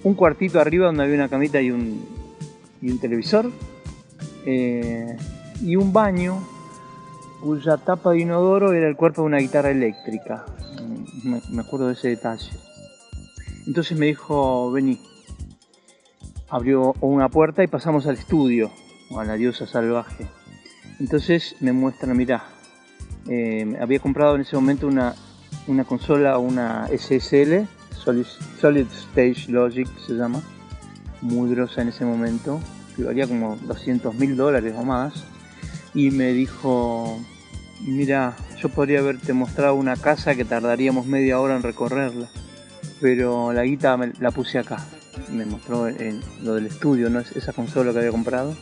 [0.04, 2.06] un cuartito arriba donde había una camita y un,
[2.82, 3.52] y un televisor,
[4.46, 5.18] eh,
[5.62, 6.42] y un baño
[7.42, 10.46] cuya tapa de inodoro era el cuerpo de una guitarra eléctrica.
[11.24, 12.52] Mm, Me, acuerdo de ese detalle.
[13.66, 15.02] Entonces me dijo, vení.
[16.50, 18.72] Abrió una puerta y pasamos al estudio,
[19.18, 20.28] a la diosa salvaje.
[21.00, 22.46] Entonces me muestra, mirá,
[23.30, 25.16] eh, había comprado en ese momento una,
[25.68, 28.26] una consola, una SSL, Solid,
[28.60, 30.42] Solid Stage Logic se llama,
[31.22, 32.60] muy grosa en ese momento,
[32.96, 35.26] que valía como 200 mil dólares o más,
[35.94, 37.20] y me dijo,
[37.82, 42.30] mira, yo podría haberte mostrado una casa que tardaríamos media hora en recorrerla,
[43.02, 44.78] pero la guita la puse acá.
[45.32, 45.88] Me mostró
[46.44, 47.20] lo del estudio, ¿no?
[47.20, 48.56] Es- esa consola que había comprado,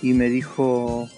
[0.00, 1.08] y me dijo,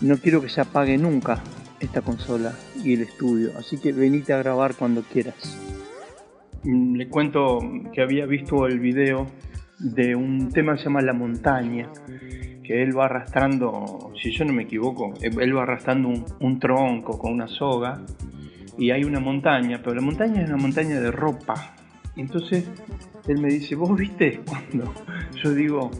[0.00, 1.42] no quiero que se apague nunca
[1.86, 2.52] esta consola
[2.82, 5.58] y el estudio, así que venite a grabar cuando quieras.
[6.64, 7.58] Mm, Le cuento
[7.92, 9.26] que había visto el video
[9.78, 11.90] de un tema que se llama La Montaña,
[12.62, 17.18] que él va arrastrando, si yo no me equivoco, él va arrastrando un, un tronco
[17.18, 18.00] con una soga
[18.78, 21.74] y hay una montaña, pero la montaña es una montaña de ropa.
[22.16, 22.68] Entonces
[23.26, 24.92] él me dice, vos viste cuando
[25.42, 25.90] yo digo,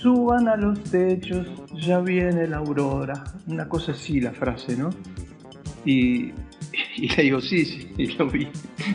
[0.00, 3.24] suban a los techos, ya viene la aurora.
[3.46, 4.90] Una cosa así la frase, ¿no?
[5.84, 6.32] Y,
[6.96, 8.48] y le digo, sí, sí, y lo vi.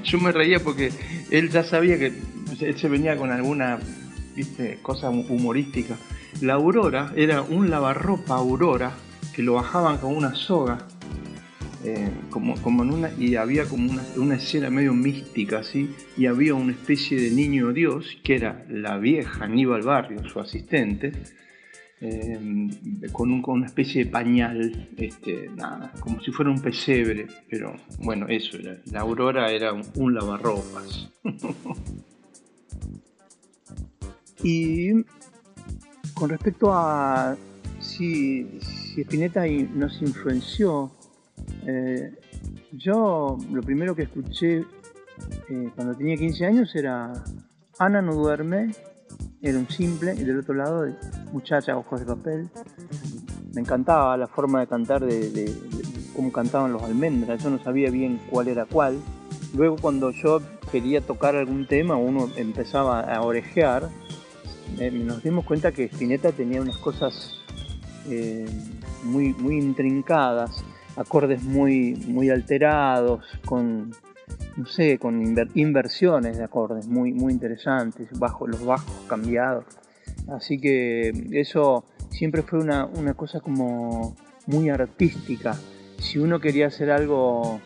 [0.03, 0.91] Yo me reía porque
[1.31, 2.13] él ya sabía que
[2.61, 3.80] él se venía con alguna,
[4.81, 5.97] cosa humorística.
[6.41, 8.93] La aurora era un lavarropa aurora
[9.34, 10.77] que lo bajaban con una soga
[11.84, 16.26] eh, como, como en una, y había como una, una escena medio mística así, y
[16.26, 21.11] había una especie de niño Dios que era la vieja Aníbal Barrio, su asistente,
[22.01, 22.39] eh,
[23.11, 27.73] con, un- con una especie de pañal, este, nada, como si fuera un pesebre, pero
[27.99, 28.57] bueno, eso.
[28.91, 31.10] La aurora era un, lavarropas.
[34.43, 34.91] y
[36.14, 37.38] con respecto a
[37.80, 40.91] si, si Spinetta nos influenció,
[41.65, 42.15] eh,
[42.71, 44.65] yo lo primero que escuché
[45.49, 47.13] eh, cuando tenía 15 años era
[47.77, 48.71] Ana no duerme,
[49.41, 50.88] era un simple, y del otro lado
[51.31, 52.49] Muchacha, ojos de papel.
[53.53, 55.53] Me encantaba la forma de cantar, de,
[56.15, 58.99] cómo cantaban los almendras, yo no sabía bien cuál era cuál.
[59.55, 63.89] Luego cuando yo quería tocar algún tema, uno empezaba a orejear,
[64.77, 67.35] eh, nos dimos cuenta que Spinetta tenía unas cosas
[69.03, 70.63] muy, muy intrincadas,
[70.99, 73.91] acordes muy, muy alterados, con,
[74.57, 79.65] no sé, con inver- inversiones de acordes muy, muy interesantes, bajo, los bajos cambiados.
[80.27, 84.15] Así que eso siempre fue una, una cosa como
[84.45, 85.55] muy artística.
[85.99, 87.61] Si uno quería hacer algo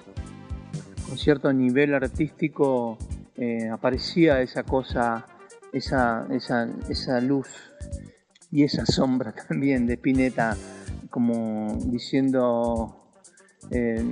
[1.07, 2.97] con cierto nivel artístico,
[3.35, 5.25] eh, aparecía esa cosa,
[5.71, 7.47] esa, esa, esa luz
[8.51, 10.55] y esa sombra también de Pineta,
[11.09, 13.02] como diciendo,
[13.71, 14.03] eh,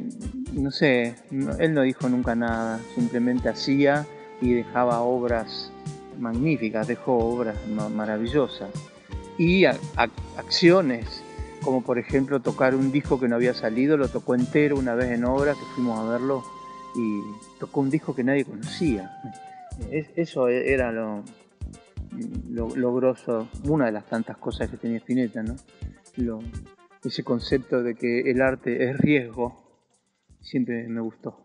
[0.54, 1.16] no sé,
[1.60, 4.06] él no dijo nunca nada, simplemente hacía
[4.42, 5.72] y dejaba obras
[6.20, 8.70] magníficas, dejó obras ma- maravillosas.
[9.38, 9.66] Y
[10.36, 11.24] acciones,
[11.64, 15.12] como por ejemplo tocar un disco que no había salido, lo tocó entero una vez
[15.12, 16.44] en obra, que fuimos a verlo,
[16.96, 17.22] y
[17.60, 19.12] tocó un disco que nadie conocía.
[19.90, 21.24] Es- eso e- era lo,
[22.50, 25.56] lo, lo grosso, una de las tantas cosas que tenía Spinetta, ¿no?
[26.18, 26.40] Lo-
[27.10, 29.56] ese concepto de que el arte es riesgo,
[30.42, 31.38] siempre me gustó.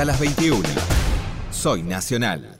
[0.00, 0.66] Hasta las 21.
[1.50, 2.56] Soy Nacional.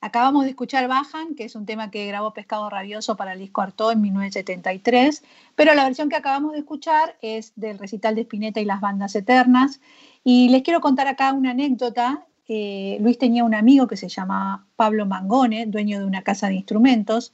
[0.00, 3.62] Acabamos de escuchar Bajan, que es un tema que grabó Pescado Rabioso para el disco
[3.92, 5.22] en 1973,
[5.54, 9.14] pero la versión que acabamos de escuchar es del recital de Spinetta y las bandas
[9.14, 9.80] eternas.
[10.24, 12.26] Y les quiero contar acá una anécdota.
[12.48, 16.54] Eh, Luis tenía un amigo que se llama Pablo Mangone, dueño de una casa de
[16.54, 17.32] instrumentos,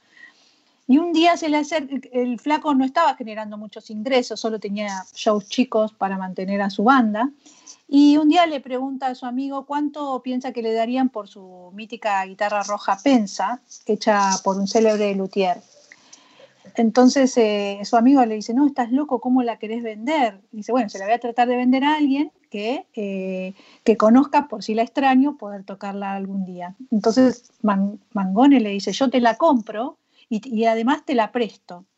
[0.91, 1.61] y un día se le
[2.11, 6.83] el flaco no estaba generando muchos ingresos, solo tenía shows chicos para mantener a su
[6.83, 7.31] banda.
[7.93, 11.71] Y un día le pregunta a su amigo cuánto piensa que le darían por su
[11.73, 15.61] mítica guitarra roja Pensa, hecha por un célebre luthier.
[16.75, 20.39] Entonces eh, su amigo le dice, no, estás loco, ¿cómo la querés vender?
[20.53, 23.97] Y dice, bueno, se la voy a tratar de vender a alguien que, eh, que
[23.97, 26.75] conozca, por si la extraño, poder tocarla algún día.
[26.91, 29.97] Entonces Man- Mangone le dice, yo te la compro
[30.29, 31.83] y, y además te la presto.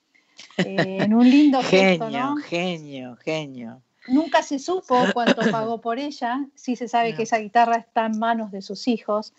[0.58, 2.36] Eh, en un lindo gesto, Genio, ¿no?
[2.38, 3.82] genio, genio.
[4.08, 8.20] Nunca se supo cuánto pagó por ella, sí se sabe que esa guitarra está en
[8.20, 9.34] manos de sus hijos,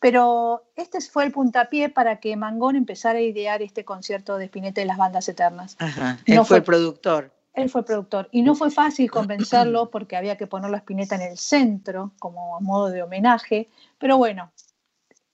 [0.00, 4.82] pero este fue el puntapié para que Mangón empezara a idear este concierto de Spinetta
[4.82, 5.76] y las bandas eternas.
[5.78, 6.18] Ajá.
[6.26, 7.32] Él No fue el productor.
[7.54, 11.22] Él fue productor y no fue fácil convencerlo porque había que ponerlo a Spinetta en
[11.22, 14.52] el centro como a modo de homenaje, pero bueno,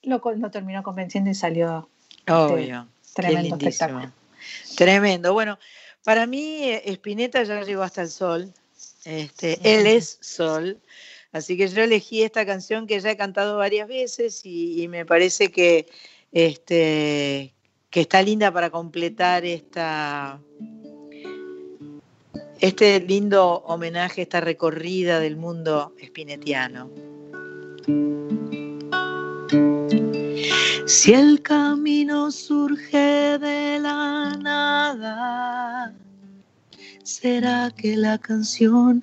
[0.02, 0.20] lo,
[0.50, 1.88] terminó convenciendo y salió
[2.18, 2.86] este, Obvio.
[3.14, 4.12] Tremendo espectáculo.
[4.76, 5.32] Tremendo.
[5.32, 5.58] Bueno,
[6.04, 8.52] para mí eh, Spinetta ya llegó hasta el sol.
[9.04, 10.80] Este, él es sol.
[11.32, 15.06] Así que yo elegí esta canción que ya he cantado varias veces y, y me
[15.06, 15.86] parece que,
[16.30, 17.54] este,
[17.90, 20.40] que está linda para completar esta,
[22.60, 26.90] este lindo homenaje, esta recorrida del mundo spinetiano.
[30.86, 35.94] Si el camino surge de la nada,
[37.02, 39.02] ¿será que la canción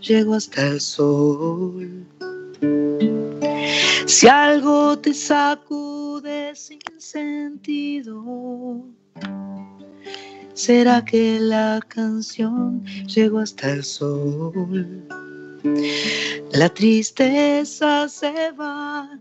[0.00, 2.06] llegó hasta el sol?
[4.06, 8.84] Si algo te sacude sin sentido,
[10.54, 15.06] ¿será que la canción llegó hasta el sol?
[16.52, 19.18] La tristeza se va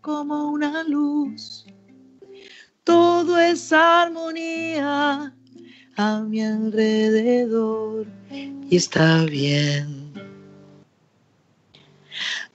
[0.00, 1.66] como una luz.
[2.84, 5.34] Todo es armonía
[5.96, 8.06] a mi alrededor
[8.70, 10.12] y está bien.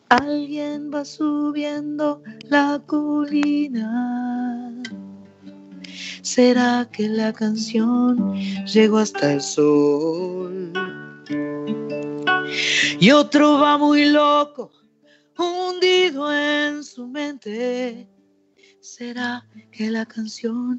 [0.10, 4.72] Alguien va subiendo la colina.
[6.22, 8.36] ¿Será que la canción
[8.66, 10.74] llegó hasta el sol?
[13.00, 14.72] Y otro va muy loco
[15.38, 18.08] hundido en su mente.
[18.98, 20.78] ¿Será que la canción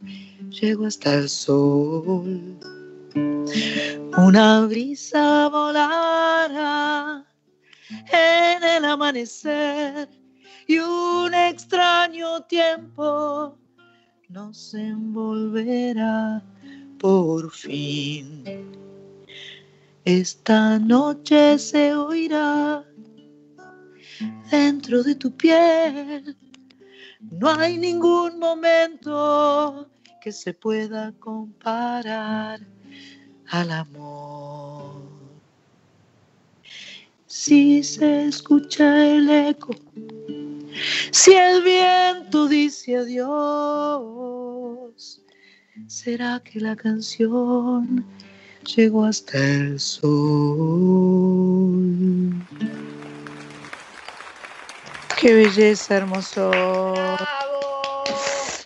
[0.50, 2.58] llegó hasta el sol?
[4.18, 7.24] Una brisa volará
[7.88, 10.10] en el amanecer
[10.66, 13.56] y un extraño tiempo
[14.28, 16.42] nos envolverá
[16.98, 18.44] por fin.
[20.04, 22.84] Esta noche se oirá
[24.50, 26.36] dentro de tu piel.
[27.30, 29.88] No hay ningún momento
[30.20, 32.60] que se pueda comparar
[33.48, 35.02] al amor.
[37.26, 39.74] Si se escucha el eco,
[41.10, 44.42] si el viento dice adiós,
[45.86, 48.04] ¿será que la canción
[48.76, 50.12] llegó hasta el sol?
[55.22, 56.50] Qué belleza, hermoso.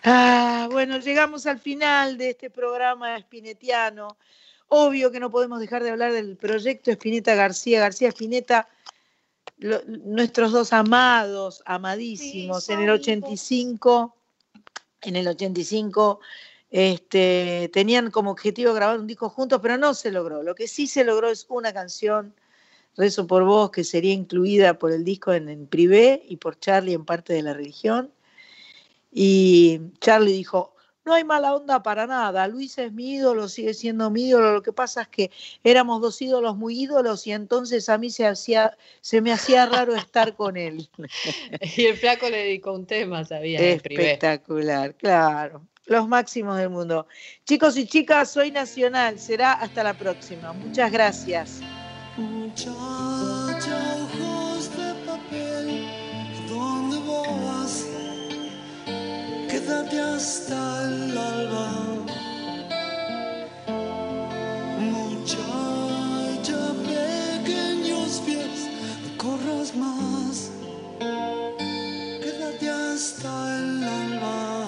[0.05, 4.17] Ah, bueno, llegamos al final de este programa espinetiano.
[4.69, 7.81] Obvio que no podemos dejar de hablar del proyecto Espineta García.
[7.81, 8.69] García Espineta,
[9.59, 14.17] lo- nuestros dos amados, amadísimos, en el 85,
[15.03, 16.21] en el 85
[16.71, 20.43] este, tenían como objetivo grabar un disco juntos, pero no se logró.
[20.43, 22.35] Lo que sí se logró es una canción,
[22.97, 26.95] Rezo por vos, que sería incluida por el disco en, en privé y por Charlie
[26.95, 28.11] en parte de la religión.
[29.13, 34.11] Y Charlie dijo, no hay mala onda para nada, Luis es mi ídolo, sigue siendo
[34.11, 35.31] mi ídolo, lo que pasa es que
[35.63, 39.95] éramos dos ídolos muy ídolos y entonces a mí se, hacía, se me hacía raro
[39.95, 40.89] estar con él.
[41.77, 43.61] Y el flaco le dedicó un tema, sabía.
[43.61, 45.63] Espectacular, claro.
[45.87, 47.07] Los máximos del mundo.
[47.45, 49.21] Chicos y chicas, soy Nacional.
[49.21, 50.53] Será hasta la próxima.
[50.53, 51.61] Muchas gracias.
[52.57, 55.67] Muchacha, ojos de papel,
[56.49, 57.85] ¿dónde vas?
[59.51, 61.69] Quédate hasta el alba.
[64.81, 66.59] Muchacha,
[67.45, 68.71] pequeños pies,
[69.05, 70.51] no corras más.
[70.99, 74.67] Quédate hasta el alba.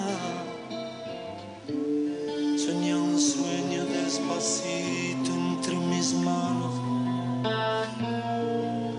[2.55, 6.58] Soñé un sueño despacito entre mis manos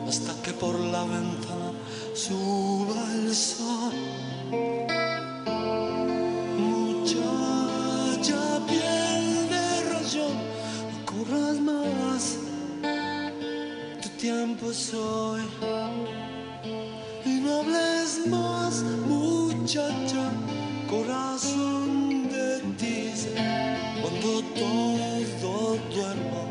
[0.08, 1.72] hasta que por la ventana
[2.14, 3.92] suba el sol.
[6.58, 10.36] Muchacha piel de rayón,
[10.90, 12.38] no corras más,
[14.02, 15.42] tu tiempo soy
[17.24, 20.30] y no hables más, muchacha,
[20.88, 23.30] corazón de tiza,
[24.02, 26.49] cuando todo duerma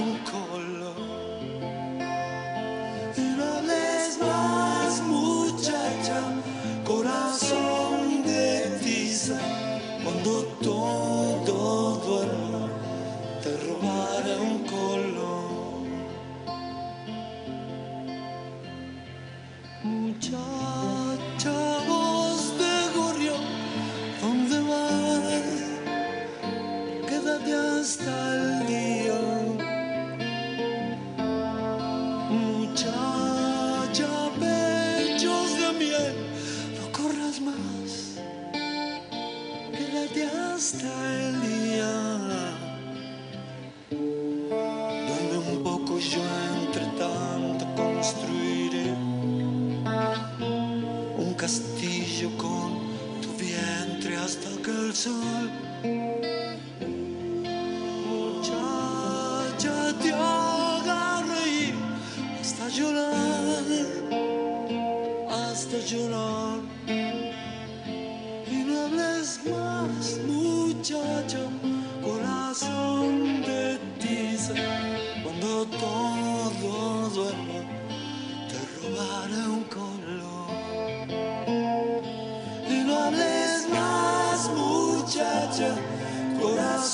[0.00, 0.96] un color.
[3.16, 6.20] Y no hables más, muchacha,
[6.84, 9.38] corazón de tiza,
[10.02, 11.15] cuando todo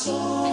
[0.04, 0.51] y